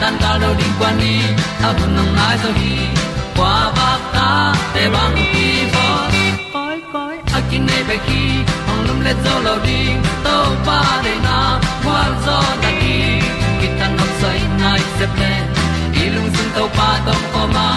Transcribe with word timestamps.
tan 0.00 0.14
cao 0.20 0.38
lo 0.38 0.54
đi 0.58 0.64
qua 0.78 0.92
đi, 1.00 1.16
ta 1.62 1.72
bu 1.72 1.86
nang 1.96 2.16
mai 2.16 2.36
zo 2.42 2.50
khi 2.60 2.76
qua 3.36 3.72
ba 3.76 3.90
ta 4.14 4.54
te 4.74 4.88
bang 4.94 5.16
ki 5.32 5.48
bo 5.74 5.86
koi 6.52 6.76
koi 6.92 7.16
a 7.36 7.40
kin 7.50 7.66
nei 7.66 7.82
be 7.88 7.96
ki 8.06 8.22
ong 8.70 8.82
lum 8.86 9.00
le 9.06 9.12
zo 9.24 9.34
lo 9.46 9.54
ding 9.66 9.98
to 10.24 10.36
pa 10.66 10.80
de 11.04 11.14
na 11.26 11.38
kwa 11.84 12.00
zo 12.26 12.38
ta 12.62 12.70
ki 12.80 12.96
ki 13.60 13.68
tan 13.78 13.96
nok 13.98 14.10
sai 14.20 14.40
nai 14.60 14.80
se 14.98 15.06
ple 15.14 15.32
lung 16.14 16.30
sun 16.36 16.48
to 16.56 16.64
pa 16.76 16.88
tom 17.06 17.22
ko 17.32 17.42
ma. 17.54 17.68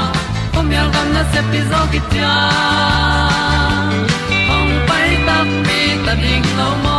Pom 0.53 0.71
yal 0.75 0.87
gam 0.93 1.07
na 1.15 1.23
se 1.31 1.41
pi 1.51 1.59
zo 1.71 1.81
ki 1.91 1.99
tia 2.11 2.33
ong 4.55 4.73
pai 4.87 5.09
ta 5.27 5.37
mi 5.65 5.81
ta 6.05 6.13
ding 6.23 6.47
lo 6.59 6.69
mo 6.83 6.98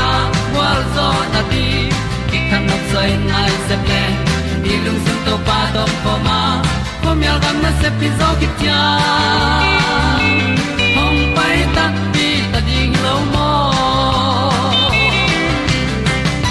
zo 0.95 1.07
na 1.33 1.41
ti 1.51 1.65
ki 2.29 2.39
kan 2.49 2.61
nok 2.69 2.83
sai 2.91 3.09
nai 3.31 3.51
se 3.67 3.75
ple 3.85 4.03
ni 4.63 4.73
lung 4.85 4.99
sun 5.05 5.19
to 5.25 5.35
pa 5.47 5.59
do 5.75 5.83
po 6.03 6.13
ma. 6.27 6.39
Po 7.03 7.09
mi 7.19 7.25
al 7.33 7.39
gam 7.43 7.57
na 7.63 7.71
se 7.81 7.89
pi 7.99 8.07
zo 8.19 8.29
ki 8.39 8.47
tia 8.59 8.79
hong 10.97 11.21
pai 11.37 11.57
ta 11.75 11.85
pi 12.13 12.27
ta 12.51 12.59
ding 12.67 12.95
lo 13.05 13.15
mo 13.33 13.49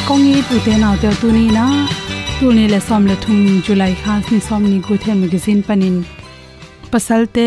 kong 0.08 0.24
i 0.34 0.38
pu 0.48 0.56
te 0.66 0.74
naw 0.82 0.94
te 1.02 1.10
tu 1.20 1.28
ni 1.36 1.44
na 1.58 1.66
tu 2.38 2.46
ni 2.56 2.64
le 2.72 2.80
som 2.88 3.02
le 3.10 3.16
thum 3.22 3.38
july 3.66 3.92
khas 4.02 4.24
ni 4.32 4.40
som 4.48 4.62
ni 4.70 4.78
gu 4.86 4.94
the 5.02 5.12
magazine 5.22 5.62
panin 5.68 5.96
pasalte 6.92 7.46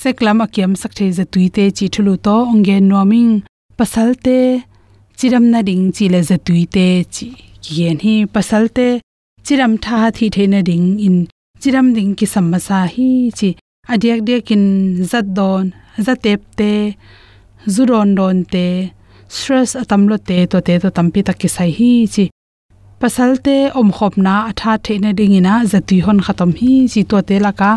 seklam 0.00 0.38
akyam 0.44 0.72
sakthei 0.82 1.10
za 1.18 1.24
tuite 1.32 1.64
chi 1.76 1.86
thulu 1.94 2.14
to 2.26 2.36
onge 2.54 2.76
noming 2.90 3.32
pasalte 3.78 4.36
chiram 5.20 5.46
na 5.52 5.60
ding 5.68 5.84
chi 5.96 6.06
le 6.12 6.20
za 6.28 6.36
tuite 6.46 6.86
chi 7.14 7.26
kien 7.64 7.98
hi 8.04 8.14
pasalte 8.34 8.86
chiram 9.46 9.72
tha 9.84 9.98
thi 10.16 10.26
theina 10.34 10.60
ding 10.68 10.86
in 11.06 11.16
chiram 11.62 11.88
ding 11.96 12.12
ki 12.18 12.26
samasa 12.34 12.78
hi 12.94 13.08
chi 13.38 13.48
adiak 13.92 14.20
de 14.28 14.36
kin 14.48 14.64
zat 15.10 15.26
don 15.38 15.66
zatep 16.06 16.40
te, 16.58 16.72
zuron 17.74 18.14
don 18.18 18.38
te, 18.52 18.66
stress 19.36 19.70
atamlo 19.82 20.16
te, 20.28 20.38
to 20.50 20.58
te 20.66 20.74
to 20.82 20.88
tampi 20.96 21.20
tak 21.26 21.38
ki 21.42 21.48
sai 21.56 21.70
hi 21.78 21.90
chi 22.14 22.24
pasalte 23.00 23.56
om 23.80 23.88
khop 23.96 24.14
na 24.24 24.34
atha 24.50 24.72
theina 24.84 25.10
dingina 25.18 25.54
zati 25.72 25.96
hon 26.06 26.20
khatam 26.24 26.50
hi 26.60 26.72
chi 26.92 27.02
to 27.10 27.18
te 27.28 27.36
laka. 27.46 27.72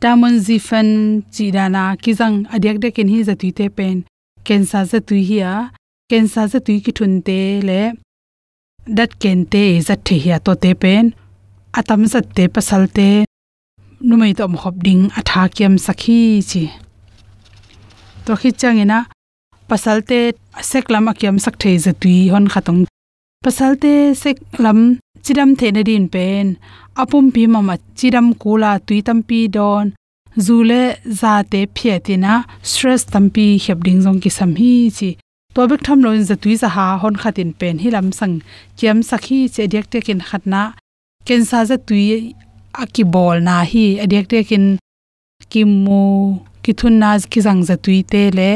Tamon 0.00 0.34
zifen 0.46 0.88
chirana 1.34 1.84
kizang, 2.02 2.36
adiak 2.54 2.76
de 2.82 2.88
kin 2.96 3.08
hi 3.12 3.18
zati 3.28 3.48
te 3.58 3.66
pen 3.76 3.96
kensa 4.46 4.80
zatui 4.90 5.22
hi 5.30 5.38
a 5.54 5.56
cancer 6.10 6.46
kensa 6.46 6.52
zatui 6.52 6.78
ki 6.84 6.92
thun 6.98 7.14
te 7.26 7.38
le, 7.68 7.80
dat 8.98 9.10
ken 9.22 9.40
te 9.52 9.62
e 9.74 9.80
za 9.86 9.94
the 10.06 10.14
hia 10.22 10.38
to 10.38 10.52
te 10.62 10.70
pen, 10.82 11.06
atam 11.78 12.06
za 12.12 12.20
te 12.36 12.44
pasal 12.54 12.84
te 12.96 13.08
nu 14.06 14.14
mai 14.20 14.32
tom 14.38 14.54
khop 14.60 14.76
ding 14.86 15.02
atha 15.18 15.42
kiam 15.56 15.74
sakhi 15.86 16.20
chi. 16.50 16.64
To 18.24 18.32
khi 18.40 18.50
chang 18.60 18.78
ina 18.84 18.98
pasal 19.68 19.98
te 20.08 20.18
sek 20.70 20.84
lam 20.92 21.08
akyam 21.10 21.36
sak 21.44 21.54
the 21.58 21.62
thei 21.62 21.76
zatui 21.84 22.18
hon 22.32 22.46
khatong 22.52 22.82
pasal 23.44 23.72
te 23.82 23.92
sek 24.22 24.36
lam 24.64 24.78
chiram 25.24 25.50
the 25.58 25.68
na 25.74 25.82
din 25.88 26.06
pen, 26.14 26.46
apum 27.02 27.26
pi 27.34 27.42
mama 27.54 27.76
chiram 27.98 28.28
kula 28.42 28.72
tui 28.86 29.00
tampi 29.06 29.40
don 29.56 29.86
zule 30.44 30.82
za 31.20 31.32
te 31.52 31.60
phietina 31.76 32.32
stress 32.70 33.02
tampi 33.12 33.46
khep 33.64 33.78
ding 33.86 34.00
jong 34.04 34.20
ki 34.22 34.30
sam 34.38 34.52
hi 34.60 34.74
chi 34.98 35.10
to 35.56 35.64
bek 35.70 35.82
tham 35.86 35.98
lo 36.04 36.10
za 36.30 36.36
tui 36.42 36.54
za 36.62 36.68
ha 36.76 36.86
hon 37.02 37.14
khatin 37.20 37.50
pen 37.60 37.76
hi 37.82 37.88
lam 37.96 38.08
sang 38.18 38.34
kiam 38.78 38.98
sakhi 39.10 39.38
che 39.54 39.62
dek 39.74 39.86
te 39.92 39.98
kin 40.06 40.20
khatna 40.28 40.62
ken 41.26 41.42
sa 41.50 41.58
za 41.70 41.76
tui 41.88 42.06
aki 42.82 43.02
bol 43.14 43.36
na 43.48 43.56
hi 43.70 43.84
adek 44.04 44.26
te 44.32 44.38
kin 44.50 44.66
kim 45.52 45.70
mu 45.84 46.02
ki 46.64 46.72
thun 46.78 46.94
na 47.02 47.10
ki 47.32 47.40
jang 47.46 47.62
za 47.68 47.76
tui 47.84 47.98
te 48.12 48.22
le 48.38 48.50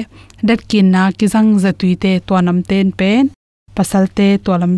dat 0.48 0.60
kin 0.70 0.86
na 0.94 1.02
ki 1.18 1.26
jang 1.34 1.50
za 1.64 1.70
tui 1.80 1.94
te 2.02 2.12
to 2.26 2.34
nam 2.46 2.58
ten 2.70 2.86
pen 2.98 3.24
pasal 3.76 4.04
te 4.16 4.28
to 4.44 4.52
lam 4.62 4.72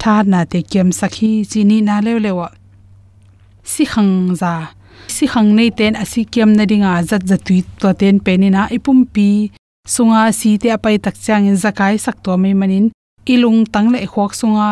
tha 0.00 0.14
na 0.32 0.40
te 0.52 0.58
kiam 0.70 0.88
sakhi 1.00 1.30
chini 1.50 1.78
na 1.88 1.94
le 2.06 2.12
lewa 2.24 2.48
si 3.72 3.84
khang 3.92 4.14
za 4.40 4.54
si 5.14 5.24
khang 5.32 5.50
nei 5.58 5.70
ten 5.78 5.92
asi 6.02 6.20
kiam 6.32 6.50
na 6.58 6.64
dinga 6.70 6.92
zat 7.10 7.22
za 7.30 7.36
tui 7.46 7.60
to 7.80 7.88
ten 8.00 8.16
penina 8.24 8.62
ipum 8.76 8.98
pi 9.14 9.28
sunga 9.94 10.22
si 10.38 10.50
te 10.62 10.68
apai 10.76 10.96
tak 11.04 11.16
chang 11.24 11.46
in 11.50 11.56
zakai 11.64 11.94
sak 12.04 12.16
to 12.24 12.36
mai 12.42 12.54
manin. 12.60 12.86
Ilung 13.32 13.60
tang 13.72 13.88
le 13.92 13.98
khok 14.12 14.32
sunga 14.40 14.68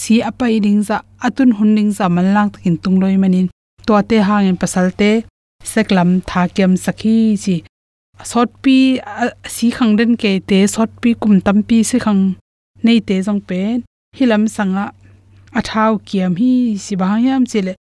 si 0.00 0.14
apai 0.30 0.54
ding 0.64 0.82
za, 0.88 0.96
atun 1.26 1.50
hun 1.56 1.70
ding 1.76 1.90
za 1.98 2.08
man 2.14 2.28
lang 2.34 2.48
takin 2.52 2.76
tung 2.82 2.96
loi 3.02 3.16
manin. 3.22 3.46
To 3.86 3.92
te 4.08 4.16
hang 4.28 4.46
in 4.50 4.56
pasal 4.62 4.86
te, 5.00 5.10
seklam 5.72 6.10
tha 6.28 6.42
kem 6.56 6.72
sakhi 6.84 7.16
chi. 7.42 7.56
Sot 8.30 8.50
pi 8.62 8.76
si 9.54 9.66
khang 9.76 9.92
den 9.98 10.12
ke 10.22 10.32
te, 10.48 10.58
sot 10.74 10.90
pi 11.02 11.10
kum 11.20 11.34
tam 11.44 11.58
pi 11.68 11.76
si 11.88 11.96
khang 12.04 12.22
nei 12.84 12.98
te 13.08 13.16
jong 13.26 13.40
pen 13.48 13.76
hilam 14.16 14.44
sanga 14.56 14.84
athau 15.58 15.92
kiam 16.08 16.32
hi 16.40 16.52
si 16.84 16.92
bahayam 17.00 17.42
chile 17.50 17.74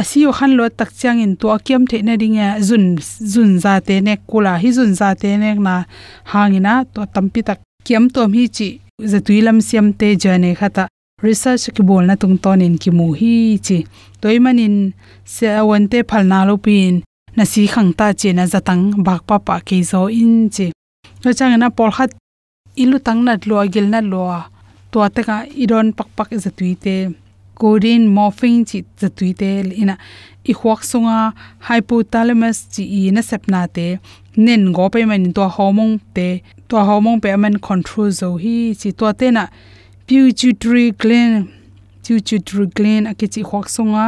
asio 0.00 0.30
khan 0.38 0.52
lo 0.58 0.64
tak 0.78 0.90
chang 1.00 1.20
in 1.24 1.32
to 1.40 1.46
kiam 1.66 1.82
the 1.90 1.98
na 2.06 2.14
ringa 2.22 2.46
zun 2.68 2.84
zun 3.32 3.50
za 3.64 3.72
te 3.86 3.94
ne, 4.06 4.14
kula 4.30 4.52
hi 4.62 4.70
zun 4.78 4.92
za 5.00 5.08
te 5.20 5.36
ne 5.42 5.50
na 5.66 5.74
hangina 6.32 6.72
to 6.94 7.00
tampi 7.14 7.40
tak 7.48 7.58
kiam 7.86 8.04
to 8.14 8.20
mi 8.32 8.48
chi 8.56 8.68
zatuilam 9.10 9.58
siam 9.68 9.86
te 10.00 10.08
jane 10.22 10.50
khata 10.60 10.84
research 11.26 11.64
ki 11.76 11.82
bol 11.88 12.04
na 12.08 12.14
tung 12.20 12.36
ton 12.44 12.60
in 12.66 12.76
ki 12.82 12.90
mu 12.98 13.06
hi 13.20 13.34
chi. 13.66 13.78
Toy 14.20 14.36
manin 14.44 14.76
se 15.34 15.46
awan 15.60 15.84
te 15.92 15.98
phalna 16.10 16.38
lo 16.48 16.54
pin 16.64 16.94
na 17.36 17.44
si 17.52 17.62
khang 17.72 17.92
ta 17.98 18.06
che 18.20 18.30
na 18.32 18.44
zatang 18.52 18.82
bak 19.06 19.20
pa 19.28 19.36
pa 19.46 19.54
ke 19.66 19.76
zo 19.90 20.00
in 20.22 20.34
chi. 20.54 20.66
Lo 21.24 21.30
chang 21.38 21.54
na 21.58 21.68
pol 21.76 21.90
khat, 21.96 22.10
ilu 22.82 22.98
tang 23.06 23.20
nat 23.26 23.40
lo, 23.48 23.54
agil 23.64 23.86
na 23.92 24.00
lo, 24.12 24.22
to 24.90 24.98
ta 25.14 25.20
ka 25.28 25.36
iron 25.62 25.86
pak 25.98 26.08
pak 26.16 26.28
zatui 26.44 26.72
te 26.84 26.94
codeine 27.60 28.08
morphine 28.16 28.64
chi 28.68 28.78
zatui 29.00 29.32
te 29.40 29.50
ina 29.82 29.94
i 30.50 30.52
khwak 30.60 30.80
sunga 30.90 31.18
hypothalamus 31.68 32.58
chi 32.72 32.84
i 32.98 33.00
na 33.14 33.22
sepna 33.30 33.62
te. 33.76 33.86
Nen 34.46 34.72
go 34.76 34.88
pe 34.94 35.04
man 35.10 35.32
to 35.36 35.44
hormone 35.56 36.00
te 36.16 36.28
to 36.68 36.76
hormone 36.88 37.20
pe 37.24 37.36
man 37.42 37.58
control 37.68 38.10
zo 38.20 38.28
hi 38.42 38.56
chi 38.80 38.90
to 38.98 39.12
te 39.20 39.30
na. 39.36 39.44
Pituitary 40.06 40.86
gland 41.02 41.48
pituitary 42.04 42.66
gland 42.76 43.06
akichi 43.10 43.42
khwak 43.48 43.66
sunga 43.76 44.06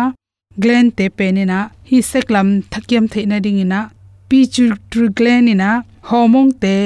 gland 0.63 0.97
te 0.97 1.09
pe 1.19 1.31
ni 1.37 1.45
na. 1.53 1.59
Hi 1.91 1.99
seklam 2.13 2.49
thakiam 2.73 3.05
theina 3.13 3.39
ding 3.45 3.61
ina 3.65 3.81
pituitary 4.29 5.09
gland 5.19 5.49
ina 5.55 5.71
hormone 6.11 6.53
te 6.63 6.77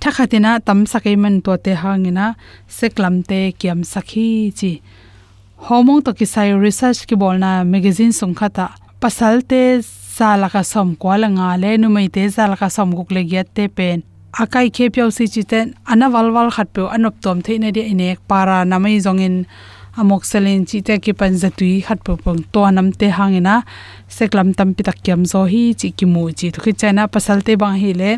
thakhatina 0.00 0.50
tam 0.66 0.86
sakai 0.92 1.16
man 1.22 1.36
to 1.44 1.52
te 1.64 1.72
hangina 1.82 2.26
seklam 2.78 3.14
te 3.30 3.40
kiam 3.60 3.80
sakhi 3.92 4.28
chi 4.58 4.72
homong 5.62 6.02
to 6.04 6.12
ki 6.12 6.26
sai 6.26 6.52
research 6.52 7.06
ki 7.06 7.16
bolna 7.16 7.64
magazine 7.64 8.12
songkha 8.12 8.48
ta 8.56 8.66
pasal 9.00 9.42
te 9.50 9.60
sala 9.82 10.48
ka 10.50 10.62
som 10.62 10.96
ko 10.96 11.14
la 11.16 11.28
nga 11.28 11.56
le 11.56 11.76
nu 11.78 11.88
mai 11.88 12.08
te 12.08 12.22
salaka 12.36 12.68
som 12.70 12.90
guk 12.94 13.10
le 13.10 13.22
gyat 13.30 13.48
te 13.54 13.68
pen. 13.68 14.02
Akai 14.42 14.68
khe 14.76 14.90
pyau 14.94 15.10
si 15.16 15.24
chi 15.32 15.42
ten 15.42 15.74
ana 15.86 16.10
wal 16.14 16.28
wal 16.34 16.50
khat 16.50 16.68
pe 16.74 16.82
anop 16.94 17.14
tom 17.22 17.40
the 17.42 17.58
ne 17.58 17.70
de 17.70 17.82
ine 17.92 18.16
para 18.28 18.64
namai 18.64 18.98
zongin 19.06 19.46
amok 20.00 20.22
selen 20.30 20.66
chi 20.68 20.78
te 20.86 20.98
ki 21.04 21.12
pan 21.20 21.32
zatui 21.42 21.82
khat 21.86 22.00
pu 22.04 22.12
pong 22.24 22.42
to 22.52 22.62
nam 22.70 22.88
te 23.00 23.06
hangena 23.18 23.54
seklam 24.16 24.48
tam 24.58 24.74
pi 24.74 24.82
tak 24.88 24.98
kyam 25.04 25.20
zo 25.32 25.40
hi 25.52 25.62
chi 25.80 25.88
ki 25.98 26.06
mu 26.12 26.22
chi. 26.38 26.50
To 26.54 26.60
khi 26.64 26.72
china 26.80 27.02
pasal 27.14 27.38
te 27.46 27.52
bang 27.62 27.76
hi 27.82 27.90
le, 28.00 28.10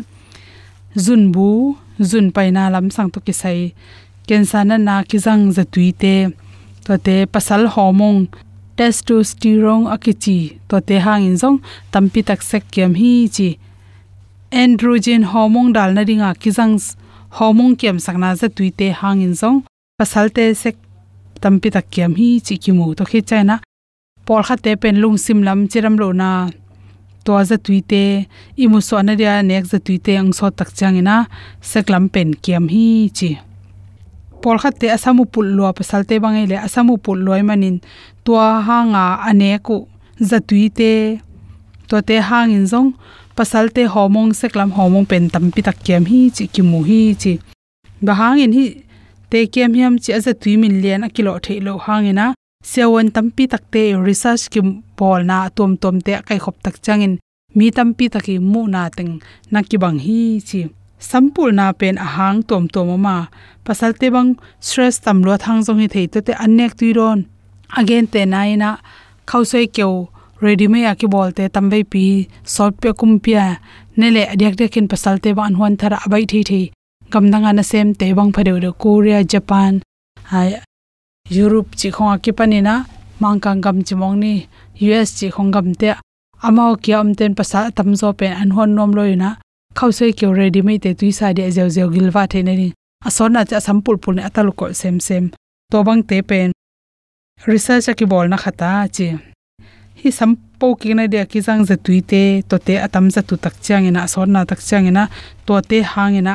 zun 1.05 1.31
bu, 1.33 1.77
zun 2.09 2.27
paina 2.35 2.63
lam 2.73 2.89
sang 2.95 3.09
to 3.13 3.19
ki 3.25 3.33
sai. 3.41 3.59
Kensa 4.27 4.59
na 4.69 4.75
na 4.87 4.95
ki 5.09 5.17
jang 5.25 5.43
zatui 5.57 5.89
te 6.01 6.13
to 6.87 6.95
te 6.97 7.25
pasal 7.27 7.67
hormone, 7.75 8.29
testosterone 8.77 9.89
akichi 9.93 10.37
to 10.69 10.79
te 10.87 10.95
hang 11.05 11.25
in 11.29 11.35
jong 11.41 11.57
tampi 11.91 12.21
tak 12.23 12.41
sek 12.49 12.63
kem 12.71 12.93
hi 12.95 13.11
chi. 13.35 13.49
Androgen 14.61 15.23
hormone 15.31 15.73
dal 15.75 15.91
na 15.93 16.01
ringa 16.07 16.29
kizang 16.41 16.77
hormone 17.37 17.75
kem 17.81 17.97
sakna 18.05 18.29
za 18.39 18.47
tuite 18.47 18.87
hang 18.99 19.21
in 19.25 19.33
jong 19.41 19.57
pasal 19.99 20.31
te 20.35 20.45
sek 20.63 20.75
tampi 21.41 21.69
tak 21.75 21.91
kem 21.91 22.15
hi 22.19 22.29
chi 22.45 22.55
kimu. 22.63 22.95
To 22.95 23.03
khe 23.09 23.19
chaina 23.29 23.59
por 24.25 24.41
kha 24.47 24.55
te 24.63 24.71
pen 24.81 25.01
lung 25.03 25.17
sim 25.25 25.43
lam 25.47 25.67
chiram 25.71 25.99
lo 26.01 26.07
na 26.21 26.29
to 27.25 27.33
za 27.49 27.57
tuite 27.65 28.03
imu 28.63 28.79
so 28.87 29.01
na 29.01 29.13
ria 29.19 29.33
nek 29.49 29.65
za 29.71 29.77
tuite 29.85 30.13
ang 30.21 30.31
so 30.37 30.45
tak 30.57 30.69
changina 30.77 31.15
seklam 31.69 32.07
pen 32.13 32.29
kem 32.43 32.65
hi 32.73 32.87
chi 33.17 33.31
pol 34.41 34.57
khat 34.61 34.75
te 34.81 34.87
asamu 34.95 35.23
pul 35.33 35.47
lo 35.57 35.63
pasal 35.79 36.01
te 36.09 36.15
bangai 36.23 36.45
le 36.51 36.57
asamu 36.67 36.93
pul 37.03 37.19
loi 37.25 37.41
manin 37.49 37.77
tua 38.25 38.47
hanga 38.67 39.05
ane 39.29 39.49
ku 39.67 39.75
zatui 40.29 40.65
te 40.79 40.91
to 41.89 41.95
te 42.07 42.15
hang 42.29 42.51
in 42.57 42.65
zong 42.71 42.89
pasal 43.37 43.65
te 43.75 43.83
homong, 43.93 44.33
seklam 44.39 44.69
homong 44.77 45.05
pen 45.11 45.29
tam 45.33 45.45
pi 45.53 45.61
tak 45.67 45.77
kem 45.85 46.03
hi, 46.11 46.19
chi 46.35 46.45
ki 46.53 46.61
mu 46.69 46.79
hi, 46.89 47.01
chi 47.21 47.33
ba 48.05 48.13
hang 48.19 48.39
in 48.45 48.53
hi, 48.57 48.65
te 49.31 49.39
kem 49.53 49.71
hiam 49.77 49.93
chi 50.03 50.11
aza 50.17 50.31
tui 50.41 50.53
min 50.61 50.75
lian 50.83 51.05
a 51.07 51.09
kilo 51.15 51.31
the 51.45 51.53
lo 51.65 51.73
hang 51.85 52.05
ina 52.11 52.25
sewon 52.71 53.07
tam 53.15 53.27
pi 53.35 53.43
tak 53.53 53.63
te 53.73 53.81
research 54.07 54.43
ki 54.53 54.61
pol 54.97 55.19
na 55.29 55.37
tom 55.57 55.71
tom 55.81 55.95
te 56.05 56.11
kai 56.27 56.39
khop 56.43 56.57
tak 56.65 56.75
changin. 56.85 57.13
Mi 57.57 57.71
tam 57.71 57.89
tampi 57.93 58.05
taki 58.13 58.35
mu 58.51 58.61
na 58.73 58.81
teng 58.97 59.13
na 59.51 59.59
ki 59.69 59.77
bang 59.83 59.99
hi, 60.05 60.19
chi 60.47 60.59
sampul 61.09 61.49
na 61.59 61.65
pen 61.79 61.95
ahang 62.05 62.39
tom 62.49 62.63
tom 62.73 62.89
ma 63.05 63.15
pasalte 63.67 64.07
bang 64.15 64.29
stress 64.67 64.95
tam 65.05 65.17
lo 65.27 65.33
thang 65.43 65.59
jong 65.65 65.79
hi 65.83 65.87
thei 65.95 66.05
to 66.13 66.19
te 66.27 66.33
anek 66.45 66.71
tuiron 66.79 67.19
again, 67.79 68.05
te 68.13 68.21
naina 68.33 68.69
khausoi 69.29 69.67
keu 69.77 69.93
ready 70.43 70.67
me 70.73 70.85
aki 70.91 71.07
bolte 71.13 71.43
tambai 71.55 71.83
pi 71.91 72.03
sort 72.55 72.73
pe 72.81 72.89
kumpia 72.99 73.45
nele 73.99 74.23
adyak 74.33 74.55
dekin 74.59 74.87
pasalte 74.91 75.29
ban 75.39 75.53
hon 75.59 75.73
thara 75.79 75.97
abai 76.05 76.23
thi 76.31 76.41
thei. 76.49 76.65
Gamdanga 77.11 77.51
na 77.55 77.63
sem 77.71 77.87
te 77.99 78.13
bang 78.17 78.31
phare 78.35 78.53
de 78.63 78.71
korea, 78.81 79.19
japan 79.31 79.73
ai 80.31 80.49
europe 81.41 81.69
chi 81.79 81.89
khong 81.95 82.11
aki 82.15 82.31
mang 83.19 83.39
kang 83.39 83.61
gam 83.61 83.77
chimong 83.87 84.17
ni 84.23 84.33
us 84.79 85.09
chi 85.19 85.27
khong 85.35 85.51
gam 85.51 85.73
te 85.73 85.89
amao 86.47 86.75
kia 86.83 86.97
amten 87.01 87.33
pasa 87.35 87.59
tamzo 87.75 88.09
pen 88.19 88.33
an 88.41 88.49
hon 88.55 88.75
nom 88.75 88.91
loina 88.97 89.29
khausoi 89.77 90.11
keu 90.19 90.31
ready 90.39 90.61
me 90.61 90.77
te 90.83 90.93
tuisa 90.99 91.33
de 91.37 91.49
zeu 91.55 91.69
zeu 91.75 91.89
gilwa 91.93 92.23
the 92.29 92.43
ne 92.43 92.71
asona 93.05 93.45
cha 93.45 93.59
sampul 93.59 93.97
pul 93.97 94.15
ne 94.15 94.21
atalu 94.23 94.51
ko 94.59 94.73
sem 94.73 94.99
sem. 94.99 95.31
To 95.71 95.83
bang 95.83 96.03
te 96.03 96.21
pen 96.21 96.51
research 97.45 97.89
ki 97.97 98.05
bol 98.05 98.27
na 98.27 98.37
khata 98.37 98.87
chi 98.95 99.07
hi 100.01 100.09
sampo 100.19 100.67
ki 100.79 100.93
na 100.97 101.03
de 101.13 101.21
ki 101.31 101.39
jang 101.45 101.61
za 101.69 101.75
tuite 101.85 102.23
to 102.49 102.57
te 102.67 102.73
atam 102.85 103.05
za 103.15 103.21
tu 103.27 103.35
tak 103.43 103.55
chang 103.65 103.85
ina 103.89 103.99
asona 104.07 104.41
tak 104.49 104.59
chang 104.67 104.87
ina 104.91 105.03
to 105.45 105.53
te 105.69 105.77
hang 105.91 106.15
ina 106.21 106.33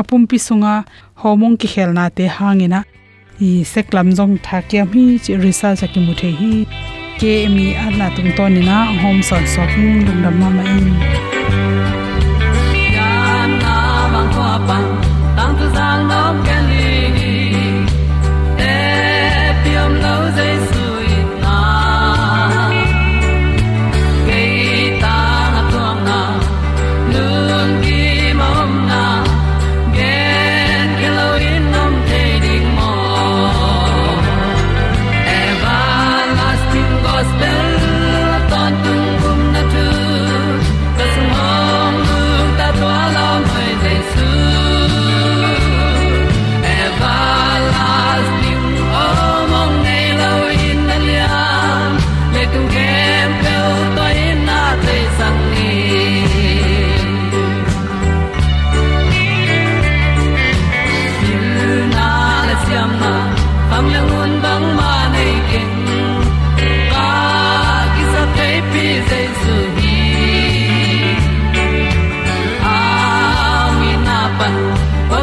apum 0.00 0.22
pi 0.30 0.36
sunga 0.46 0.74
homong 1.22 1.56
ki 1.60 1.68
khel 1.72 1.90
na 1.98 2.04
te 2.16 2.24
hang 2.36 2.60
ina 2.66 2.80
i 3.46 3.50
seklam 3.72 4.08
jong 4.16 4.34
tha 4.46 4.58
kya 4.70 4.82
mi 4.92 5.04
chi 5.24 5.32
research 5.44 5.82
ki 5.92 6.00
mu 6.06 6.12
the 6.20 6.30
hi. 6.38 6.52
Ke 7.20 7.32
mi 7.54 7.66
ana 7.84 8.06
tung 8.14 8.32
to 8.36 8.44
ni 8.54 8.62
na 8.70 8.76
home 9.00 9.22
son 9.28 9.44
so 9.52 9.62
king 9.72 10.04
dum 10.06 10.18
dam 10.24 10.34
ma 10.40 10.48
ma 10.56 10.62
in 10.76 11.41
tang 15.74 16.61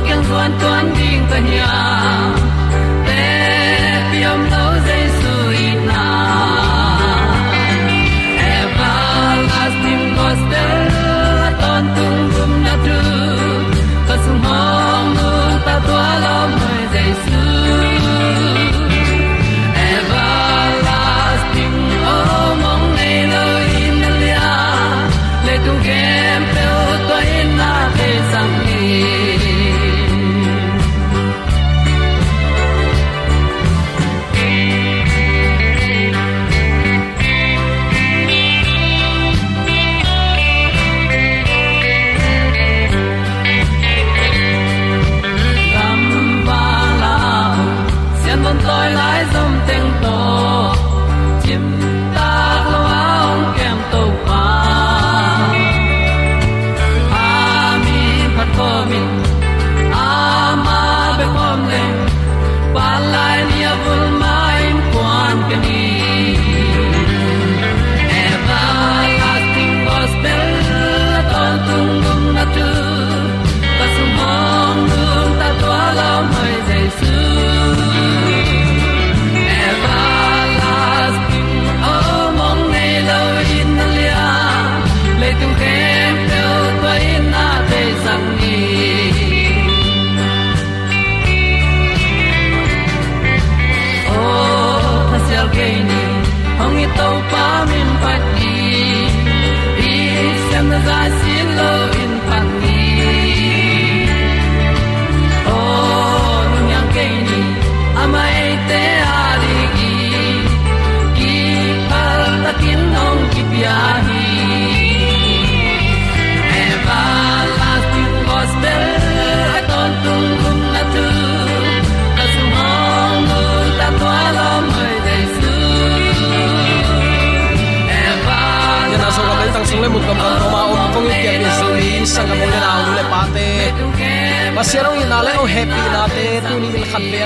kyang 0.10 0.26
zuan 0.26 0.52
tuan 0.58 0.86
ding 0.98 1.22
pa 1.30 1.38
nia 1.38 1.70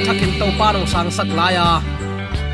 thakin 0.03 0.35
to 0.35 0.47
pa 0.59 0.75
nong 0.75 0.83
sang 0.83 1.07
sak 1.07 1.31
laya 1.31 1.79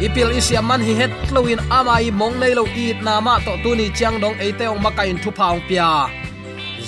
ipil 0.05 0.29
isia 0.31 0.61
man 0.61 0.81
hi 0.85 0.93
het 0.93 1.11
loin 1.33 1.57
amai 1.73 2.13
mong 2.13 2.37
nei 2.37 2.53
lo 2.53 2.63
i 2.83 2.93
na 3.05 3.17
ma 3.17 3.41
to 3.45 3.53
tu 3.63 3.73
ni 3.73 3.89
chang 3.97 4.21
dong 4.21 4.37
e 4.37 4.53
te 4.53 4.65
ong 4.69 4.81
makai 4.85 5.11
thu 5.23 5.29
paung 5.33 5.61
pia. 5.67 6.07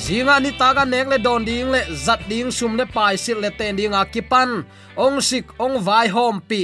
Zinga 0.02 0.36
ni 0.40 0.52
taga 0.56 0.84
nek 0.88 1.08
le 1.12 1.18
don 1.26 1.44
ding 1.44 1.70
le, 1.74 1.82
zat 2.06 2.22
ding 2.32 2.50
sum 2.58 2.74
le 2.80 2.86
pai 2.96 3.14
sil 3.24 3.38
le 3.44 3.50
ten 3.58 3.76
dinga 3.78 4.02
kipan. 4.14 4.64
Ong 4.96 5.18
sik, 5.28 5.46
ong 5.66 5.76
vai 5.86 6.08
hom 6.16 6.40
pi. 6.50 6.62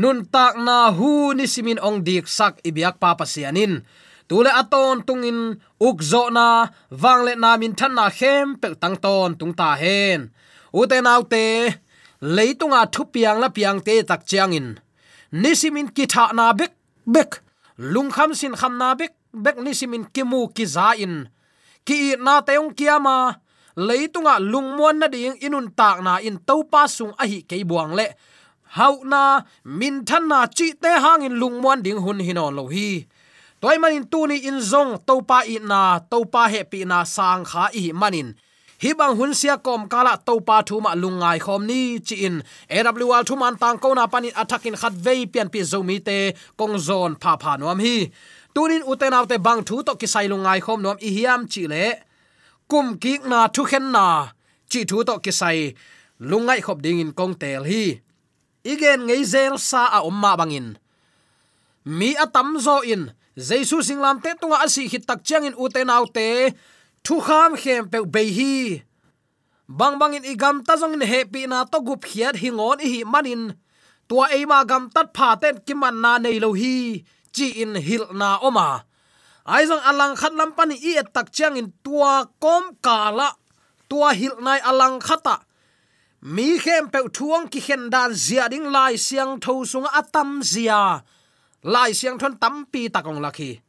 Nun 0.00 0.18
tak 0.34 0.54
na 0.66 0.88
hu 0.96 1.34
ni 1.36 1.44
simin 1.44 1.82
ong 1.82 1.98
dik 2.06 2.24
sak 2.24 2.54
ibiak 2.68 2.96
pa 3.02 3.12
pasianin 3.18 3.84
tule 4.28 4.48
aton 4.48 5.04
tungin 5.04 5.60
ukzo 5.76 6.32
na 6.32 6.64
wangle 6.88 7.36
na 7.36 7.50
min 7.60 7.76
than 7.76 7.92
na 7.98 8.06
khem 8.08 8.56
pe 8.60 8.68
tang 8.80 8.96
ton 9.04 9.36
tung 9.38 9.52
ta 9.52 9.76
hen. 9.82 10.32
Ute 10.72 10.96
naute 11.04 11.46
leitunga 12.22 12.86
thu 12.94 13.02
piang 13.12 13.38
la 13.42 13.48
piang 13.48 13.78
te 13.86 14.02
tak 14.02 14.22
chiangin 14.26 14.78
nisimin 15.32 15.88
kitha 15.88 16.32
na 16.32 16.52
bek 16.52 16.72
bek. 17.06 17.40
Lungkham 17.78 18.34
sin 18.34 18.54
kham 18.54 18.78
na 18.78 18.94
bek 18.94 19.12
bek 19.32 19.56
nisimin 19.58 20.04
kimu 20.14 20.54
ki 20.54 20.64
za 20.66 20.92
in. 20.92 21.28
Ki 21.84 22.16
na 22.16 22.40
teong 22.40 22.76
kiama 22.76 23.40
leitunga 23.76 24.38
lungmon 24.38 25.00
na 25.00 25.06
ding 25.08 25.36
inun 25.40 25.72
tak 25.74 26.04
na 26.04 26.20
in 26.20 26.38
topa 26.38 26.86
sung 26.88 27.14
a 27.18 27.24
hi 27.26 27.42
ke 27.48 27.64
buang 27.64 27.96
le. 27.96 28.06
Hau 28.76 29.04
na, 29.04 29.44
min 29.64 30.04
than 30.04 30.28
na 30.28 30.46
chi 30.46 30.72
te 30.72 30.88
hangin 30.88 31.36
lungmon 31.40 31.82
ding 31.82 32.00
hun 32.04 32.20
hinon 32.20 32.54
lo 32.56 32.68
hi. 32.68 33.04
Toy 33.60 33.76
manin 33.78 34.04
tu 34.12 34.26
ni 34.26 34.36
in 34.48 34.60
zong 34.60 35.04
topa 35.06 35.38
i 35.48 35.56
na 35.60 36.00
topa 36.10 36.48
he 36.52 36.64
pi 36.64 36.84
na 36.84 37.04
sang 37.04 37.44
kha 37.44 37.68
i 37.72 37.92
manin 37.92 38.34
hi 38.82 38.90
bang 38.98 39.14
hun 39.18 39.30
sia 39.30 39.54
kom 39.66 39.86
kala 39.92 40.14
to 40.26 40.34
pa 40.48 40.56
thu 40.68 40.76
ma 40.84 40.92
lungai 41.02 41.38
khom 41.44 41.62
ni 41.70 41.80
chi 42.06 42.16
in. 42.26 42.36
Awl 42.68 43.22
thu 43.28 43.34
man 43.42 43.54
tang 43.62 43.78
ko 43.82 43.88
na 43.94 44.04
panin 44.12 44.34
attacking 44.42 44.78
khat 44.80 44.94
vei 45.04 45.20
pian 45.32 45.48
pi 45.52 45.60
zomi 45.72 45.96
te 46.08 46.18
kong 46.58 46.76
zon 46.86 47.10
pha 47.22 47.32
pha 47.42 47.52
nom 47.60 47.78
hi. 47.86 47.96
Tunin 48.54 48.82
uten 48.90 49.14
autte 49.18 49.36
bang 49.46 49.62
thu 49.68 49.76
to 49.86 49.92
ki 50.00 50.06
sai 50.14 50.26
lungai 50.32 50.58
khom 50.64 50.78
nom 50.84 50.98
i 51.08 51.10
hiam 51.16 51.40
chi 51.52 51.62
le 51.72 51.84
kum 52.70 52.86
ki 53.02 53.12
na 53.30 53.40
thu 53.54 53.62
khen 53.70 53.86
na 53.94 54.06
chi 54.70 54.80
thu 54.90 54.98
to 55.08 55.14
ki 55.24 55.32
sai 55.40 55.58
lungai 56.30 56.60
khop 56.66 56.78
ding 56.84 56.98
in 57.04 57.12
kong 57.18 57.34
tel 57.42 57.62
hi. 57.70 57.84
Igen 58.72 59.00
ngei 59.06 59.22
zel 59.32 59.54
sa 59.68 59.82
a 59.96 59.98
umma 60.10 60.32
bangin 60.40 60.68
mi 61.96 62.10
atam 62.24 62.48
zo 62.66 62.76
in. 62.94 63.04
Jesu 63.48 63.76
singlam 63.86 64.16
te 64.24 64.30
tunga 64.40 64.58
asi 64.66 64.82
hit 64.92 65.04
tak 65.08 65.20
chiang 65.26 65.44
in 65.48 65.56
uten 65.64 65.88
autte 65.96 66.28
thu 67.04 67.20
kham 67.20 67.56
khem 67.62 67.88
pe 67.92 67.98
be 68.14 68.22
hi. 68.38 68.82
Bang 69.68 69.98
bang 69.98 70.14
in 70.18 70.24
igam 70.32 70.56
ta 70.66 70.76
jong 70.76 70.94
in 70.96 71.00
happy 71.00 71.46
na 71.46 71.64
to 71.64 71.78
gup 71.80 72.02
hiat 72.10 72.34
hingon 72.42 72.78
hi 72.80 73.04
manin. 73.12 73.42
Tua 74.08 74.26
ei 74.36 74.44
ma 74.44 74.64
gam 74.64 74.90
tat 74.94 75.08
pha 75.16 75.28
ten 75.42 75.56
ki 75.66 75.74
man 75.74 76.00
na 76.00 76.18
nei 76.18 76.38
lo 76.44 76.52
hi. 76.52 77.04
Chi 77.34 77.46
in 77.62 77.74
hil 77.86 78.04
na 78.20 78.38
oma. 78.48 78.84
Ai 79.46 79.64
jong 79.68 79.82
alang 79.90 80.14
khat 80.20 80.32
lam 80.38 80.52
pani 80.52 80.76
i 80.88 80.92
et 81.00 81.08
tak 81.14 81.32
chang 81.32 81.56
in 81.56 81.72
tua 81.84 82.12
kom 82.42 82.64
kala 82.84 83.28
tua 83.88 84.12
hil 84.12 84.36
nai 84.44 84.60
alang 84.70 85.00
khata. 85.00 85.36
Mi 86.34 86.58
khem 86.58 86.84
pe 86.92 87.00
thuang 87.16 87.50
ki 87.52 87.60
khen 87.66 87.90
dan 87.90 88.14
zia 88.14 88.44
ding 88.52 88.70
lai 88.70 88.94
siang 89.06 89.40
tho 89.40 89.64
sung 89.64 89.88
atam 90.00 90.42
zia. 90.42 91.02
Lai 91.62 91.90
siang 91.98 92.18
thon 92.18 92.34
tampi 92.42 92.82
takong 92.94 93.18
lakhi 93.24 93.61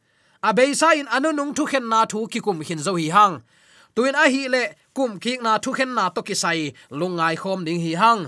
abeisa 0.48 0.92
in 1.00 1.08
anunung 1.16 1.52
thu 1.56 1.64
khen 1.70 1.88
na 1.88 2.04
thu 2.04 2.26
ki 2.32 2.40
kum 2.46 2.60
hin 2.60 2.80
zo 2.86 2.92
hi 3.00 3.08
hang. 3.16 3.34
Tuin 3.96 4.14
a 4.22 4.24
hi 4.32 4.42
le 4.54 4.62
kum 4.96 5.18
ki 5.22 5.38
na 5.44 5.52
thu 5.64 5.70
khen 5.72 5.94
na 5.96 6.04
to 6.14 6.20
ki 6.28 6.34
sai 6.42 6.72
lungai 6.98 7.34
khom 7.42 7.64
ding 7.66 7.80
hi 7.84 7.92
hang. 8.02 8.22